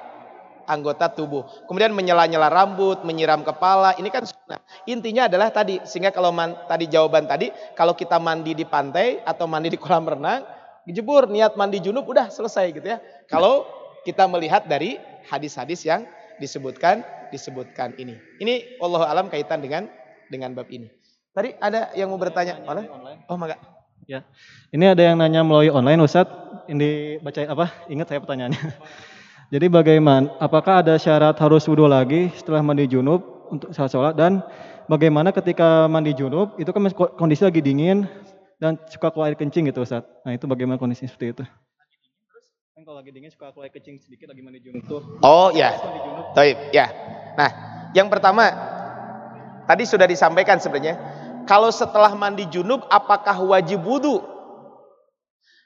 [0.70, 1.42] anggota tubuh.
[1.66, 4.62] Kemudian menyela-nyela rambut, menyiram kepala, ini kan sunnah.
[4.86, 9.50] Intinya adalah tadi, sehingga kalau man, tadi jawaban tadi, kalau kita mandi di pantai atau
[9.50, 10.46] mandi di kolam renang,
[10.86, 13.02] dijebur niat mandi junub udah selesai gitu ya.
[13.26, 13.66] Kalau
[14.06, 14.96] kita melihat dari
[15.28, 16.06] hadis-hadis yang
[16.40, 17.04] disebutkan
[17.34, 18.16] disebutkan ini.
[18.40, 19.86] Ini Allah alam kaitan dengan
[20.30, 20.88] dengan bab ini.
[21.30, 22.90] Tadi ada yang mau bertanya, oleh?
[23.30, 23.54] Oh, maka.
[24.10, 24.26] Ya.
[24.74, 26.66] Ini ada yang nanya melalui online Ustadz.
[26.66, 27.66] Ini baca apa?
[27.86, 28.58] Ingat saya pertanyaannya.
[29.51, 34.46] Jadi bagaimana, apakah ada syarat harus wudhu lagi setelah mandi junub untuk saat sholat dan
[34.86, 36.86] bagaimana ketika mandi junub itu kan
[37.18, 38.07] kondisi lagi dingin
[38.62, 40.07] dan suka keluar air kencing gitu Ustaz.
[40.22, 41.44] Nah itu bagaimana kondisi seperti itu?
[42.78, 45.03] Kan kalau lagi dingin suka keluar air kencing sedikit lagi mandi junub tuh.
[45.26, 45.74] Oh ya,
[46.30, 46.86] Taib, ya.
[47.34, 47.51] Nah
[47.90, 48.55] yang pertama
[49.66, 50.94] tadi sudah disampaikan sebenarnya.
[51.51, 54.22] Kalau setelah mandi junub apakah wajib wudhu?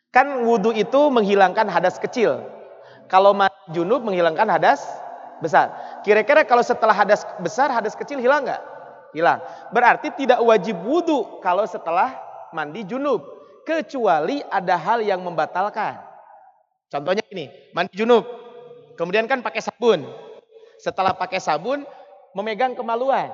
[0.08, 2.53] Kan wudhu itu menghilangkan hadas kecil.
[3.08, 3.36] Kalau
[3.70, 4.84] junub menghilangkan hadas
[5.44, 6.00] besar.
[6.06, 8.62] Kira-kira kalau setelah hadas besar, hadas kecil hilang nggak?
[9.14, 9.38] Hilang.
[9.70, 12.16] Berarti tidak wajib wudhu kalau setelah
[12.50, 13.22] mandi junub.
[13.64, 15.96] Kecuali ada hal yang membatalkan.
[16.92, 18.24] Contohnya ini, mandi junub.
[18.94, 20.04] Kemudian kan pakai sabun.
[20.76, 21.88] Setelah pakai sabun,
[22.36, 23.32] memegang kemaluan.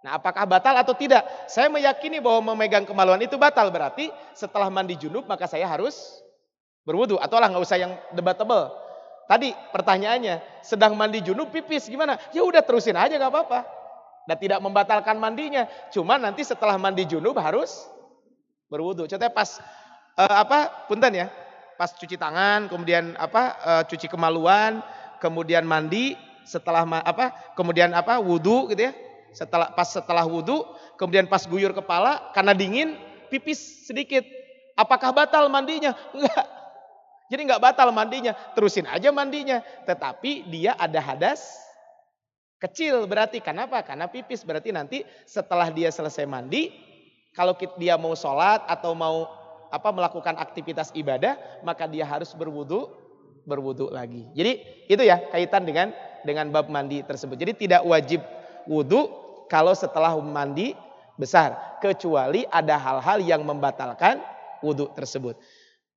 [0.00, 1.26] Nah apakah batal atau tidak?
[1.50, 3.68] Saya meyakini bahwa memegang kemaluan itu batal.
[3.68, 6.22] Berarti setelah mandi junub maka saya harus
[6.84, 7.16] berwudu.
[7.20, 8.72] Atau lah nggak usah yang debatable.
[9.30, 12.18] Tadi pertanyaannya, sedang mandi junub pipis gimana?
[12.34, 13.60] Ya udah terusin aja nggak apa-apa.
[14.26, 15.70] Dan tidak membatalkan mandinya.
[15.94, 17.86] Cuma nanti setelah mandi junub harus
[18.66, 19.06] berwudu.
[19.06, 19.62] Contohnya pas
[20.18, 20.86] uh, apa?
[20.90, 21.26] Punten ya.
[21.78, 23.42] Pas cuci tangan, kemudian apa?
[23.62, 24.82] Uh, cuci kemaluan,
[25.22, 27.54] kemudian mandi, setelah apa?
[27.54, 28.18] Kemudian apa?
[28.18, 28.92] Wudu gitu ya.
[29.30, 30.66] Setelah pas setelah wudu,
[30.98, 32.98] kemudian pas guyur kepala karena dingin
[33.30, 34.26] pipis sedikit.
[34.74, 35.94] Apakah batal mandinya?
[36.10, 36.59] Enggak.
[37.30, 39.62] Jadi nggak batal mandinya, terusin aja mandinya.
[39.86, 41.62] Tetapi dia ada hadas
[42.58, 43.38] kecil berarti.
[43.38, 43.78] Kenapa?
[43.86, 46.74] Karena pipis berarti nanti setelah dia selesai mandi,
[47.32, 49.30] kalau dia mau sholat atau mau
[49.70, 52.90] apa melakukan aktivitas ibadah, maka dia harus berwudu,
[53.46, 54.26] berwudu lagi.
[54.34, 54.52] Jadi
[54.90, 55.94] itu ya kaitan dengan
[56.26, 57.38] dengan bab mandi tersebut.
[57.38, 58.20] Jadi tidak wajib
[58.66, 59.06] wudu
[59.46, 60.74] kalau setelah mandi
[61.14, 64.18] besar, kecuali ada hal-hal yang membatalkan
[64.64, 65.38] wudu tersebut.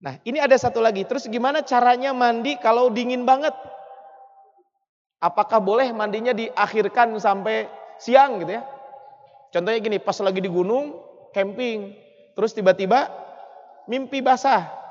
[0.03, 1.07] Nah ini ada satu lagi.
[1.07, 3.55] Terus gimana caranya mandi kalau dingin banget?
[5.23, 8.67] Apakah boleh mandinya diakhirkan sampai siang gitu ya?
[9.55, 10.99] Contohnya gini, pas lagi di gunung,
[11.31, 11.95] camping,
[12.35, 13.07] terus tiba-tiba
[13.87, 14.83] mimpi basah.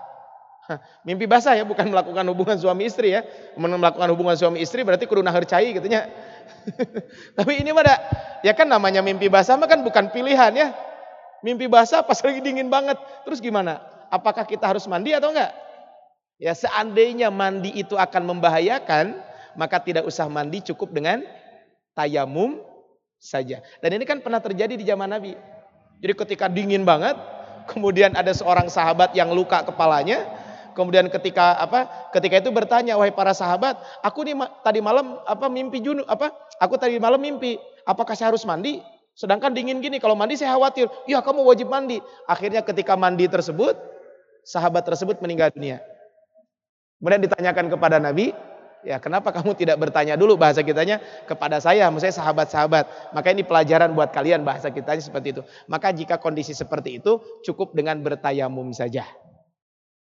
[1.05, 3.21] mimpi basah ya, bukan melakukan hubungan suami istri ya.
[3.61, 6.09] Melakukan hubungan suami istri berarti kudu nahar cai gitu ya.
[7.37, 8.01] Tapi ini pada
[8.41, 10.73] ya kan namanya mimpi basah mah kan bukan pilihan ya.
[11.45, 12.97] Mimpi basah pas lagi dingin banget.
[13.29, 13.92] Terus gimana?
[14.13, 15.57] Apakah kita harus mandi atau enggak?
[16.37, 19.17] Ya seandainya mandi itu akan membahayakan,
[19.57, 21.25] maka tidak usah mandi cukup dengan
[21.97, 22.61] tayamum
[23.17, 23.65] saja.
[23.81, 25.33] Dan ini kan pernah terjadi di zaman Nabi.
[26.03, 27.15] Jadi ketika dingin banget,
[27.71, 30.27] kemudian ada seorang sahabat yang luka kepalanya,
[30.75, 32.11] kemudian ketika apa?
[32.11, 34.35] Ketika itu bertanya, "Wahai para sahabat, aku nih
[34.67, 36.35] tadi malam apa mimpi junub apa?
[36.59, 37.57] Aku tadi malam mimpi,
[37.87, 38.83] apakah saya harus mandi?"
[39.13, 40.89] Sedangkan dingin gini, kalau mandi saya khawatir.
[41.05, 42.01] Ya kamu wajib mandi.
[42.25, 43.77] Akhirnya ketika mandi tersebut,
[44.43, 45.83] sahabat tersebut meninggal dunia.
[46.99, 48.31] Kemudian ditanyakan kepada Nabi,
[48.87, 53.11] ya kenapa kamu tidak bertanya dulu bahasa kitanya kepada saya, maksudnya sahabat-sahabat.
[53.11, 55.43] Maka ini pelajaran buat kalian bahasa kitanya seperti itu.
[55.67, 59.03] Maka jika kondisi seperti itu cukup dengan bertayamum saja.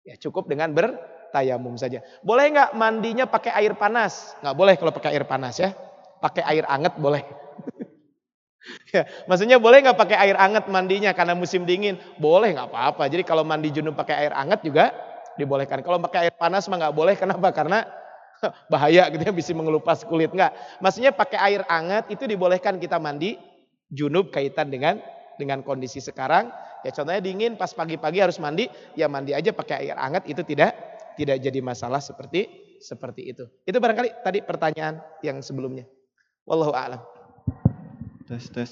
[0.03, 2.03] Ya cukup dengan bertayamum saja.
[2.27, 4.35] Boleh nggak mandinya pakai air panas?
[4.43, 5.71] Nggak boleh kalau pakai air panas ya.
[6.19, 7.23] Pakai air anget boleh.
[8.95, 12.01] Ya, maksudnya boleh nggak pakai air hangat mandinya karena musim dingin?
[12.17, 13.05] Boleh nggak apa-apa.
[13.09, 14.93] Jadi kalau mandi junub pakai air hangat juga
[15.37, 15.85] dibolehkan.
[15.85, 17.15] Kalau pakai air panas mah nggak boleh.
[17.17, 17.53] Kenapa?
[17.53, 17.85] Karena
[18.73, 20.81] bahaya gitu ya bisa mengelupas kulit nggak.
[20.81, 23.37] Maksudnya pakai air hangat itu dibolehkan kita mandi
[23.93, 25.01] junub kaitan dengan
[25.37, 26.49] dengan kondisi sekarang.
[26.87, 30.73] Ya contohnya dingin pas pagi-pagi harus mandi, ya mandi aja pakai air hangat itu tidak
[31.19, 32.47] tidak jadi masalah seperti
[32.79, 33.45] seperti itu.
[33.67, 35.85] Itu barangkali tadi pertanyaan yang sebelumnya.
[36.47, 37.18] Wallahu a'lam.
[38.29, 38.71] Tes tes.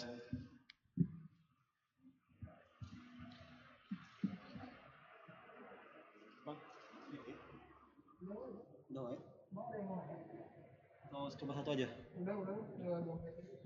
[11.36, 11.88] coba satu aja.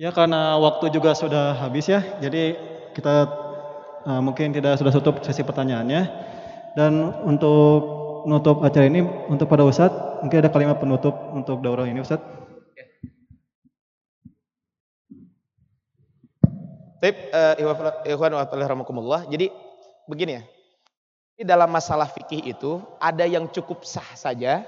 [0.01, 2.57] Ya karena waktu juga sudah habis ya, jadi
[2.97, 3.31] kita
[4.07, 6.03] uh, mungkin tidak sudah tutup sesi pertanyaannya.
[6.75, 7.83] Dan untuk
[8.31, 12.41] menutup acara ini, untuk pada Ustadz, mungkin ada kalimat penutup untuk daurah ini Ustadz.
[17.01, 17.55] Baik, uh,
[18.05, 19.49] ikhwan wa Jadi
[20.05, 20.43] begini ya.
[21.41, 24.61] Di dalam masalah fikih itu ada yang cukup sah saja,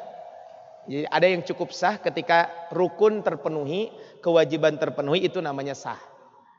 [0.88, 6.00] jadi ada yang cukup sah ketika rukun terpenuhi, kewajiban terpenuhi itu namanya sah.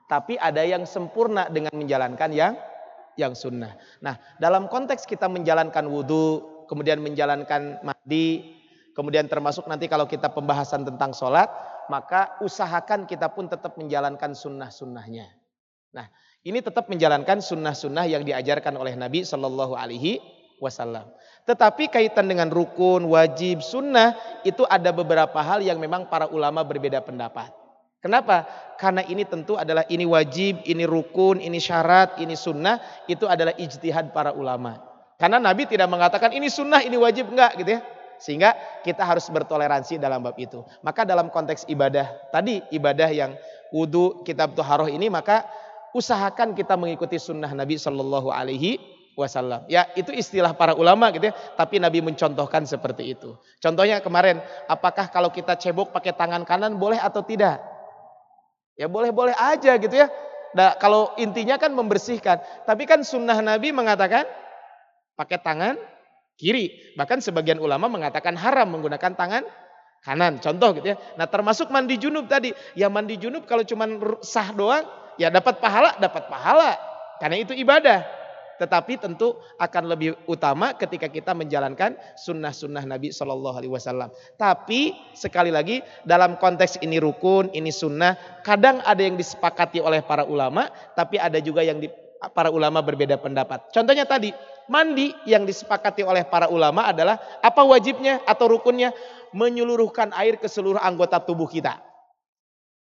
[0.08, 2.54] Tapi ada yang sempurna dengan menjalankan yang
[3.20, 3.74] yang sunnah.
[4.00, 8.58] Nah, dalam konteks kita menjalankan wudhu, kemudian menjalankan mandi,
[8.96, 11.50] kemudian termasuk nanti kalau kita pembahasan tentang sholat,
[11.92, 15.43] maka usahakan kita pun tetap menjalankan sunnah-sunnahnya.
[15.94, 16.10] Nah,
[16.44, 20.20] ini tetap menjalankan sunnah-sunnah yang diajarkan oleh Nabi Shallallahu Alaihi
[20.58, 21.08] Wasallam.
[21.46, 27.04] Tetapi kaitan dengan rukun, wajib, sunnah itu ada beberapa hal yang memang para ulama berbeda
[27.04, 27.52] pendapat.
[28.04, 28.44] Kenapa?
[28.76, 34.12] Karena ini tentu adalah ini wajib, ini rukun, ini syarat, ini sunnah, itu adalah ijtihad
[34.12, 34.76] para ulama.
[35.16, 37.82] Karena Nabi tidak mengatakan ini sunnah, ini wajib enggak gitu ya.
[38.20, 40.64] Sehingga kita harus bertoleransi dalam bab itu.
[40.84, 43.32] Maka dalam konteks ibadah tadi, ibadah yang
[43.72, 45.48] wudhu, kitab tuharoh ini, maka
[45.94, 48.82] usahakan kita mengikuti sunnah Nabi Shallallahu Alaihi
[49.14, 49.64] wasallam.
[49.70, 53.38] Ya, itu istilah para ulama gitu ya, tapi Nabi mencontohkan seperti itu.
[53.62, 57.62] Contohnya kemarin, apakah kalau kita cebok pakai tangan kanan boleh atau tidak?
[58.74, 60.10] Ya boleh-boleh aja gitu ya.
[60.58, 64.26] Nah, kalau intinya kan membersihkan, tapi kan sunnah Nabi mengatakan
[65.14, 65.78] pakai tangan
[66.38, 66.98] kiri.
[66.98, 69.44] Bahkan sebagian ulama mengatakan haram menggunakan tangan
[70.02, 70.42] kanan.
[70.42, 70.98] Contoh gitu ya.
[71.18, 72.54] Nah, termasuk mandi junub tadi.
[72.74, 73.86] Ya mandi junub kalau cuma
[74.26, 74.86] sah doang,
[75.18, 76.78] ya dapat pahala, dapat pahala.
[77.22, 78.04] Karena itu ibadah.
[78.62, 84.14] Tetapi tentu akan lebih utama ketika kita menjalankan sunnah-sunnah Nabi Shallallahu Alaihi Wasallam.
[84.38, 88.14] Tapi sekali lagi dalam konteks ini rukun, ini sunnah,
[88.46, 91.90] kadang ada yang disepakati oleh para ulama, tapi ada juga yang di,
[92.32, 93.74] para ulama berbeda pendapat.
[93.74, 94.32] Contohnya tadi
[94.72, 98.96] mandi yang disepakati oleh para ulama adalah apa wajibnya atau rukunnya
[99.36, 101.82] menyeluruhkan air ke seluruh anggota tubuh kita.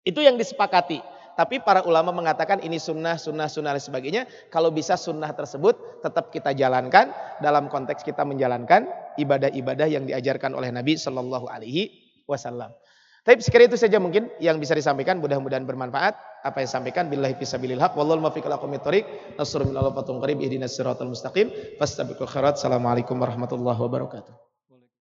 [0.05, 1.01] Itu yang disepakati.
[1.41, 4.29] Tapi para ulama mengatakan ini sunnah, sunnah, sunnah dan sebagainya.
[4.53, 7.09] Kalau bisa sunnah tersebut tetap kita jalankan
[7.41, 8.85] dalam konteks kita menjalankan
[9.17, 11.89] ibadah-ibadah yang diajarkan oleh Nabi Shallallahu Alaihi
[12.29, 12.69] Wasallam.
[13.25, 15.17] Tapi sekali itu saja mungkin yang bisa disampaikan.
[15.17, 16.45] Mudah-mudahan bermanfaat.
[16.45, 17.09] Apa yang disampaikan.
[17.09, 17.97] Billahi fisabilil haq.
[17.97, 19.05] Wallahu mafiq alakumit tariq.
[19.41, 20.45] Nasrul min fatung qarib.
[20.45, 21.49] Ihdinas siratal mustaqim.
[21.81, 22.61] Fastabiqul khairat.
[22.61, 24.50] Assalamualaikum warahmatullahi wabarakatuh.